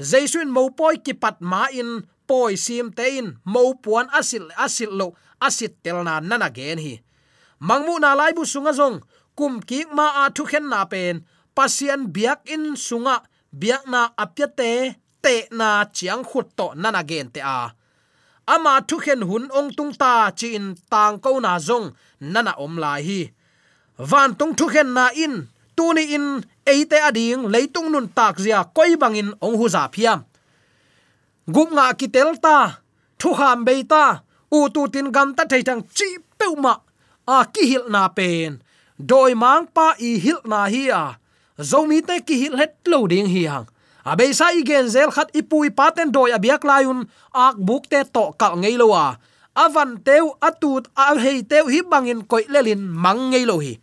Jaisun 0.00 0.48
mo 0.48 0.70
poi 0.70 0.96
ki 1.04 1.12
pat 1.12 1.42
ma 1.42 1.66
in, 1.74 2.06
poi 2.28 2.56
sim 2.56 2.88
te 2.94 3.18
in, 3.18 3.36
mo 3.44 3.74
puan 3.74 4.06
asil 4.14 4.48
asil 4.56 4.90
lo 4.94 5.12
asit 5.42 5.82
tel 5.82 6.00
na 6.06 6.20
nana 6.20 6.48
gen 6.48 6.78
hi. 6.78 6.94
Mangmu 7.60 7.98
na 8.00 8.14
lai 8.14 8.32
bu 8.32 8.46
sunga 8.46 8.72
zong 8.72 9.02
kum 9.38 9.54
ki 9.68 9.78
ma 9.96 10.06
a 10.22 10.24
thu 10.36 10.42
khen 10.50 10.66
na 10.72 10.80
pen. 10.92 11.14
Pasian 11.56 12.02
biak 12.14 12.40
in 12.54 12.64
sunga, 12.86 13.16
biak 13.60 13.82
na 13.92 14.00
apya 14.22 14.46
te 14.58 14.70
te 15.24 15.34
na 15.58 15.68
chiang 15.96 16.22
khut 16.28 16.46
to 16.58 16.66
nana 16.82 17.02
gen 17.10 17.28
te 17.34 17.40
a. 17.58 17.60
Ama 18.54 18.74
thu 18.88 18.96
khen 19.04 19.20
hun 19.28 19.44
ong 19.58 19.70
tung 19.76 19.92
ta 20.02 20.12
chin 20.38 20.64
tang 20.92 21.16
ko 21.24 21.30
na 21.44 21.52
zong 21.68 21.86
nana 22.32 22.52
om 22.64 22.74
lai 22.82 23.00
hi. 23.08 23.20
Van 24.10 24.30
tung 24.38 24.54
thu 24.58 24.66
khen 24.74 24.88
na 24.96 25.04
in, 25.24 25.34
tu 25.76 25.84
ni 25.96 26.02
in 26.16 26.26
eite 26.72 26.98
ading 27.08 27.42
leitung 27.52 27.88
nun 27.92 28.08
tak 28.18 28.34
zia 28.44 28.60
koi 28.76 28.92
bangin 29.02 29.30
ong 29.44 29.56
hu 29.58 29.66
za 29.74 29.82
phiam. 29.94 30.20
Gup 31.54 31.68
nga 31.76 31.86
ki 31.98 32.06
tel 32.14 32.30
ta, 32.44 32.56
thu 33.20 33.28
ham 33.38 33.58
be 33.66 33.74
ta, 33.92 34.04
u 34.56 34.58
tu 34.74 34.82
tin 34.92 35.08
gam 35.14 35.28
ta 35.36 35.42
thei 35.50 35.62
thang 35.68 35.82
chi 35.96 36.08
peuma 36.38 36.74
a 37.34 37.36
ki 37.52 37.62
hil 37.70 37.84
na 37.94 38.02
pen 38.16 38.52
doi 38.98 39.34
mang 39.34 39.66
pa 39.70 39.94
i 39.98 40.18
hil 40.18 40.42
na 40.44 40.66
hi 40.66 40.90
a. 40.90 41.16
Zomi 41.58 42.02
te 42.02 42.20
ki 42.20 42.34
hil 42.42 42.54
het 42.58 42.74
lo 42.86 43.06
ding 43.06 43.30
hi 43.30 43.46
hang. 43.46 43.66
A 44.04 44.14
be 44.18 44.30
sa 44.34 44.50
i 44.54 44.62
gen 44.66 44.90
zel 44.90 45.10
khat 45.14 45.30
ipui 45.34 45.70
paten 45.70 46.10
doi 46.14 46.30
abiak 46.34 46.66
layun 46.66 47.06
ak 47.34 47.56
buk 47.58 47.86
te 47.90 48.02
to 48.04 48.30
ka 48.38 48.54
ngei 48.54 48.76
lo 48.78 48.90
a. 48.94 49.18
Avan 49.58 49.98
teu 50.06 50.34
atut 50.38 50.86
a 50.94 51.14
hei 51.18 51.42
teu 51.42 51.66
hi 51.66 51.82
bangin 51.82 52.22
koi 52.22 52.44
lelin 52.48 52.82
mang 52.86 53.30
ngei 53.30 53.46
lo 53.46 53.58
hi. 53.58 53.78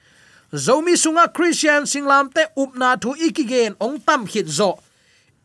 Zomi 0.55 0.95
sunga 0.95 1.27
christian 1.35 1.83
singlam 1.83 2.31
te 2.31 2.47
upna 2.55 2.95
thu 2.95 3.11
ikigen 3.15 3.75
ong 3.79 3.99
tam 3.99 4.23
khit 4.23 4.47
zo. 4.47 4.79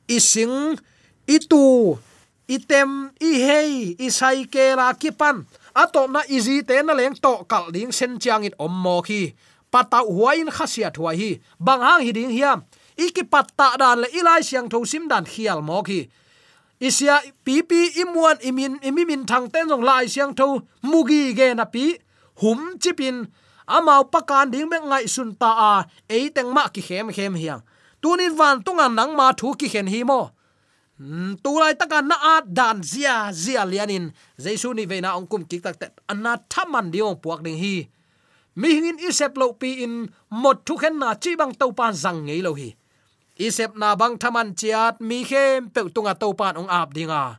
Ising 0.06 0.78
itu 1.26 1.98
item 2.50 3.10
i 3.22 3.30
hei, 3.42 3.70
i 3.98 4.10
sai 4.10 4.46
ke 4.50 4.74
la 4.74 4.90
kipan 4.94 5.46
ato 5.74 6.06
na 6.06 6.22
izi 6.26 6.62
te 6.66 6.82
na 6.82 6.94
leng 6.94 7.14
to 7.14 7.46
kal 7.50 7.70
ding 7.74 7.92
sen 7.94 8.18
chiang 8.18 8.46
it 8.46 8.54
om 8.58 8.70
mo 8.70 9.02
khi 9.02 9.34
pata 9.72 9.98
huain 10.04 10.50
khasia 10.50 10.90
thua 10.90 11.12
hi. 11.20 11.40
Bang 11.58 11.80
hang 11.80 12.02
hi 12.06 12.12
ding 12.12 12.30
hiam. 12.30 12.58
Iki 12.96 13.22
patta 13.32 13.76
dan 13.80 14.00
le 14.02 14.08
ilai 14.18 14.42
siang 14.42 14.68
tho 14.68 14.84
sim 14.84 15.08
dan 15.08 15.24
khial 15.24 15.60
mok 15.62 15.86
khi 15.86 16.00
isia 16.80 17.20
pp 17.44 17.70
imwan 18.02 18.36
imin, 18.48 18.80
imimin 18.88 19.22
thang 19.28 19.46
ten 19.52 19.68
jong 19.68 19.84
lai 19.84 20.08
siang 20.08 20.32
tho 20.34 20.46
mugi 20.82 21.34
ge 21.38 21.54
na 21.54 21.64
pi. 21.64 21.98
Hum 22.40 22.78
chipin. 22.82 23.16
Amao 23.68 24.02
pakan 24.12 24.50
ding 24.50 24.68
me 24.68 24.78
ngai 24.78 25.06
sun 25.08 25.30
ta 25.40 25.50
a. 25.72 25.74
E 26.08 26.28
teng 26.34 26.50
ma 26.56 26.68
ki 26.74 26.82
khem 26.82 27.12
khem 27.16 27.34
hiang. 27.34 27.62
Tunin 28.02 28.32
van 28.38 28.62
tunga 28.64 28.88
nang 28.88 29.12
ma 29.16 29.32
thu 29.32 29.54
ki 29.60 29.68
khen 29.68 29.86
hi 29.86 30.02
mo. 30.02 30.20
Hmm, 30.98 31.32
tu 31.42 31.56
lai 31.60 31.74
taka 31.80 32.02
na 32.02 32.16
a 32.32 32.34
dan 32.44 32.82
zia 32.82 33.32
zia 33.32 33.62
lianin. 33.64 34.12
Jaisu 34.36 34.74
ni 34.74 34.84
veina 34.90 35.16
ongkum 35.18 35.48
ki 35.48 35.60
tak 35.64 35.76
ta 35.80 35.86
anna 36.12 36.32
thaman 36.52 36.86
diong 36.92 37.16
puak 37.22 37.40
ding 37.44 37.56
hi 37.62 37.88
mi 38.56 38.68
hingin 38.74 38.98
isep 38.98 39.36
lo 39.36 39.52
pi 39.52 39.84
in 39.84 40.10
mot 40.30 40.66
thu 40.66 40.76
khen 40.76 40.98
na 40.98 41.14
chi 41.14 41.36
bang 41.36 41.54
to 41.54 41.72
pan 41.72 41.92
zang 41.94 42.26
ngei 42.26 42.42
lo 42.42 42.54
hi. 42.54 42.74
Isep 43.38 43.76
na 43.76 43.96
bang 43.96 44.18
thaman 44.18 44.54
chiat, 44.54 45.00
mi 45.00 45.24
khem 45.24 45.70
pe 45.70 45.80
tunga 45.94 46.14
to 46.14 46.34
pan 46.34 46.56
ong 46.56 46.68
ap 46.68 46.92
dinga. 46.94 47.38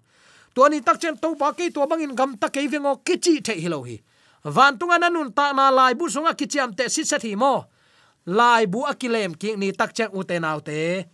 Tuani 0.55 0.83
tak 0.83 0.99
chen 0.99 1.15
to 1.17 1.35
pa 1.35 1.51
ki 1.53 1.71
to 1.71 1.87
bang 1.87 2.01
in 2.01 2.15
gam 2.15 2.35
tak 2.37 2.51
ke 2.53 2.67
vengo 2.67 2.99
kichi 3.05 3.43
the 3.43 3.53
hi 3.53 3.67
lo 3.67 3.83
hi. 3.83 4.01
Van 4.43 4.77
tunga 4.77 4.97
nanun 4.97 5.29
ta 5.33 5.53
na 5.53 5.69
lai 5.69 5.93
bu 5.93 6.09
sunga 6.09 6.33
kichiam 6.33 6.75
te 6.75 6.89
sit 6.89 7.07
sathi 7.07 7.35
mo. 7.35 7.65
Lai 8.25 8.65
bu 8.65 8.85
akilem 8.85 9.37
ki 9.37 9.55
ni 9.55 9.71
tak 9.71 9.93
chang 9.93 10.11
ute 10.13 10.39
naw 10.39 10.59
te. 10.59 11.05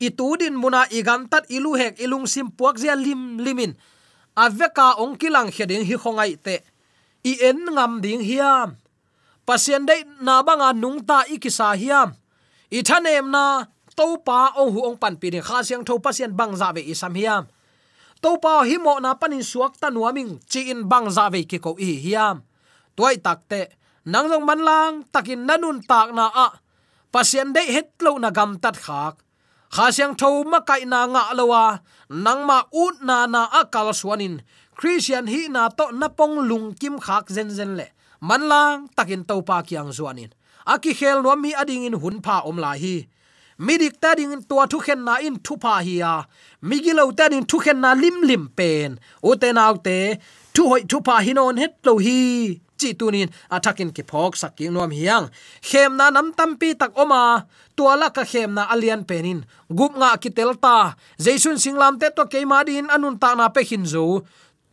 Itudin 0.00 0.58
muna 0.58 0.86
igam 0.90 1.30
tat 1.30 1.46
ilu 1.48 1.72
hek 1.78 2.02
ilung 2.02 2.26
sim 2.26 2.50
puak 2.50 2.76
zia 2.76 2.94
lim 2.98 3.38
limin. 3.38 3.72
Aveka 4.36 4.98
ongkilang 4.98 5.48
heding 5.54 5.84
hi 5.84 5.96
khongai 5.96 6.36
te 6.36 6.60
i 7.22 7.32
en 7.48 7.58
ngam 7.74 8.02
ding 8.02 8.22
hiam. 8.22 8.78
Pasien 9.46 9.86
dei 9.86 10.06
na 10.22 10.42
banga 10.42 10.70
nung 10.72 11.02
ta 11.02 11.22
ikisa 11.26 11.74
hiam. 11.74 12.14
I 12.70 12.82
thanem 12.82 13.30
na 13.30 13.66
to 13.96 14.18
pa 14.26 14.54
ong 14.56 14.70
hu 14.74 14.80
ong 14.88 14.98
pan 14.98 15.14
pi 15.20 15.30
ni 15.30 15.40
kha 15.42 15.62
siang 15.66 15.84
tho 15.84 15.98
pasien 15.98 16.32
bang 16.38 16.54
za 16.56 16.72
ve 16.74 16.82
isam 16.82 17.14
hiam. 17.14 17.46
To 18.22 18.38
pa 18.38 18.62
hi 18.62 18.78
mo 18.78 18.98
na 19.02 19.18
panin 19.18 19.42
suak 19.42 19.74
ta 19.80 19.90
nuaming 19.90 20.38
chi 20.50 20.70
in 20.72 20.86
bang 20.90 21.10
za 21.10 21.26
ve 21.32 21.42
ki 21.50 21.58
ko 21.58 21.74
i 21.78 21.98
hiam. 22.04 22.46
Toy 22.96 23.18
takte 23.18 23.60
nang 24.04 24.26
jong 24.26 24.42
man 24.42 24.60
lang, 24.66 24.94
takin 25.14 25.46
nanun 25.46 25.78
tak 25.86 26.10
na 26.10 26.26
a. 26.26 26.48
Pasien 27.12 27.54
dei 27.54 27.70
het 27.70 27.94
lo 28.02 28.18
na 28.18 28.30
gam 28.30 28.58
tat 28.62 28.74
khak. 28.74 29.14
Kha 29.74 29.86
siang 29.94 30.14
tho 30.20 30.44
ma 30.44 30.60
kai 30.68 30.84
na 30.84 31.06
nga 31.06 31.22
lowa 31.38 31.80
nang 32.10 32.42
ma 32.48 32.58
ut 32.72 32.96
na 33.02 33.26
na 33.26 33.46
akal 33.60 33.90
suanin 33.94 34.42
christian 34.76 35.26
hi 35.26 35.48
na 35.48 35.68
to 35.68 35.92
na 35.92 36.08
pong 36.08 36.36
lung 36.48 36.74
kim 36.74 36.98
khak 36.98 37.28
zen 37.28 37.50
zen 37.50 37.76
le. 37.78 37.86
Man 38.20 38.46
lang 38.46 38.88
takin 38.96 39.24
to 39.26 39.42
pa 39.42 39.62
kyang 39.66 39.90
zuanin. 39.90 40.30
Aki 40.66 40.94
khel 40.94 41.22
no 41.22 41.34
mi 41.36 41.50
ading 41.54 41.84
in 41.88 41.96
hun 42.02 42.22
pha 42.22 42.46
om 42.46 42.56
la 42.64 42.72
hi. 42.82 43.06
Midik 43.58 44.00
ta 44.02 44.14
ding 44.14 44.34
tua 44.48 44.66
thu 44.70 44.78
khen 44.78 45.04
na 45.06 45.14
in 45.26 45.36
thu 45.44 45.54
pa 45.64 45.82
hi 45.86 45.98
ya. 46.02 46.24
Migilo 46.62 47.04
ta 47.18 47.28
ding 47.28 47.46
thu 47.50 47.58
khen 47.64 47.78
na 47.84 47.90
lim 47.94 48.16
lim 48.28 48.44
pen. 48.58 48.98
U 49.22 49.34
te 49.36 49.48
nau 49.52 49.74
te, 49.86 49.98
thu 50.54 50.62
hoi 50.70 50.82
thu 50.90 50.98
pa 51.06 51.18
hinon 51.26 51.58
het 51.62 51.74
lo 51.86 51.98
hi. 51.98 52.20
Chi 52.78 52.90
tunin 52.98 53.30
athakin 53.54 53.90
ki 53.96 54.02
phok 54.10 54.34
saking 54.40 54.72
nom 54.74 54.90
hiang 54.90 55.26
khem 55.68 55.90
na 55.98 56.10
nam 56.10 56.28
tampi 56.38 56.74
tak 56.80 56.92
oma. 57.02 57.46
Tuala 57.76 58.08
ka 58.16 58.24
khem 58.30 58.50
na 58.56 58.62
alian 58.72 59.02
penin 59.08 59.40
gup 59.78 59.92
nga 60.00 60.10
kitelta 60.22 60.94
jaisun 61.24 61.58
singlam 61.62 61.94
te 62.00 62.08
to 62.16 62.24
keima 62.32 62.58
din 62.66 62.86
anun 62.94 63.18
ta 63.22 63.34
na 63.38 63.46
pe 63.54 63.62
hin 63.62 63.84
zo 63.86 64.06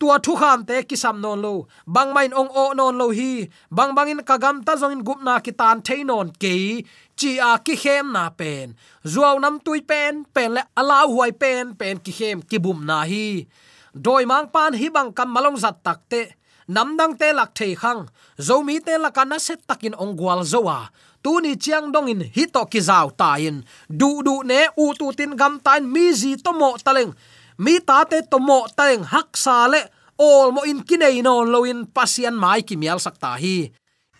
tua 0.00 0.16
thu 0.24 0.32
kham 0.40 0.58
te 0.68 0.76
kisam 0.88 1.16
non 1.24 1.38
lo. 1.44 1.54
Bang 1.94 2.10
main 2.16 2.32
ong 2.40 2.50
o 2.62 2.64
non 2.78 2.94
lo 3.00 3.06
hi. 3.18 3.32
Bang 3.76 3.92
bangin 3.96 4.22
kagam 4.28 4.56
ta 4.66 4.72
zong 4.80 4.94
in 4.96 5.04
gupna 5.08 5.34
ki 5.44 5.52
tan 5.60 5.78
thein 5.86 6.06
non 6.10 6.28
ke. 6.42 6.54
Chi 7.18 7.30
a 7.50 7.52
ki 7.66 7.74
khem 7.82 8.06
na 8.16 8.24
pen. 8.38 8.66
Zuaw 9.12 9.36
nam 9.42 9.54
tui 9.64 9.80
pen 9.90 10.24
pen 10.34 10.50
le 10.56 10.62
ala 10.80 10.98
huai 11.12 11.32
pen 11.42 11.64
pen 11.80 11.96
ki 12.04 12.12
khem 12.18 12.38
ki 12.48 12.58
bum 12.64 12.78
na 12.88 12.98
hi. 13.10 13.26
Doi 14.04 14.24
mang 14.30 14.46
pan 14.54 14.72
hi 14.80 14.88
bang 14.96 15.10
kam 15.16 15.28
malong 15.34 15.58
zat 15.62 15.76
tak 15.86 16.00
te. 16.10 16.22
Nam 16.74 16.88
dang 16.98 17.14
te 17.20 17.28
lak 17.38 17.50
thei 17.58 17.72
khang. 17.82 18.02
Zomi 18.46 18.76
te 18.86 18.94
lakana 19.04 19.38
set 19.46 19.60
takin 19.68 19.94
ong 20.02 20.14
gwal 20.18 20.40
zowa 20.52 20.78
tu 21.22 21.40
ni 21.40 21.52
chiang 21.56 21.92
dong 21.92 22.08
in 22.08 22.22
hi 22.34 22.44
to 22.54 22.62
ki 22.72 22.80
zaw 22.88 23.06
ta 23.20 23.36
in. 23.36 23.56
Du 24.00 24.22
du 24.26 24.34
ne 24.50 24.60
u 24.76 24.86
tu 24.98 25.12
tin 25.18 25.36
gam 25.40 25.60
tain 25.60 25.84
mi 25.92 26.12
zi 26.20 26.36
to 26.44 26.52
mo 26.52 26.76
taleng 26.86 27.12
mi 27.60 27.76
ta 27.84 28.08
te 28.08 28.24
tomo 28.24 28.64
mo 28.64 29.04
hak 29.12 29.36
sa 29.36 29.68
le, 29.68 29.80
ol 30.16 30.48
mo 30.52 30.64
in 30.64 30.80
kinei 30.80 31.20
no 31.20 31.44
loin 31.44 31.84
pasian 31.86 32.34
mai 32.34 32.64
ki 32.64 32.76
mial 32.80 32.98
sak 33.00 33.20
ta 33.20 33.36
hi. 33.36 33.68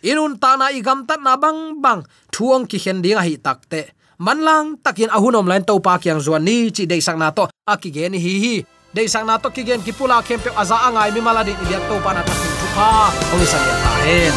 Inun 0.01 0.37
ta 0.41 0.57
na 0.57 0.69
igam 0.69 1.05
tat 1.05 1.21
na 1.21 1.37
bang 1.37 1.81
bang 1.81 2.01
thuang 2.33 2.65
ki 2.69 2.77
hen 2.83 3.01
dinga 3.01 3.21
hi 3.21 3.37
takte 3.37 3.93
manlang 4.21 4.77
takin 4.85 5.09
ahunom 5.09 5.49
lain 5.49 5.65
to 5.65 5.81
pa 5.81 5.97
kyang 5.97 6.21
zuan 6.21 6.45
ni 6.45 6.69
chi 6.69 6.85
dei 6.85 7.01
sang 7.01 7.17
na 7.17 7.33
to 7.33 7.49
akige 7.65 8.09
ni 8.09 8.17
hi 8.25 8.33
hi. 8.43 8.55
Dei 8.93 9.07
sang 9.09 9.25
na 9.25 9.37
to 9.41 9.49
ki 9.49 9.63
gen 9.65 9.81
ki 9.85 9.93
pula 9.97 10.21
khem 10.21 10.39
pe 10.41 10.49
aza 10.61 10.77
angai 10.87 11.09
mi 11.13 11.21
maladi 11.21 11.53
ni 11.57 11.77
to 11.89 11.95
pa 12.05 12.11
na 12.13 12.21
ta 12.21 12.33
thu 12.33 12.67
pa. 12.77 12.89
Ong 13.33 13.45
san 13.45 13.61
ya 13.69 13.75
ta 13.85 13.91
hen. 14.05 14.35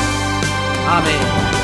Amen. 0.97 1.64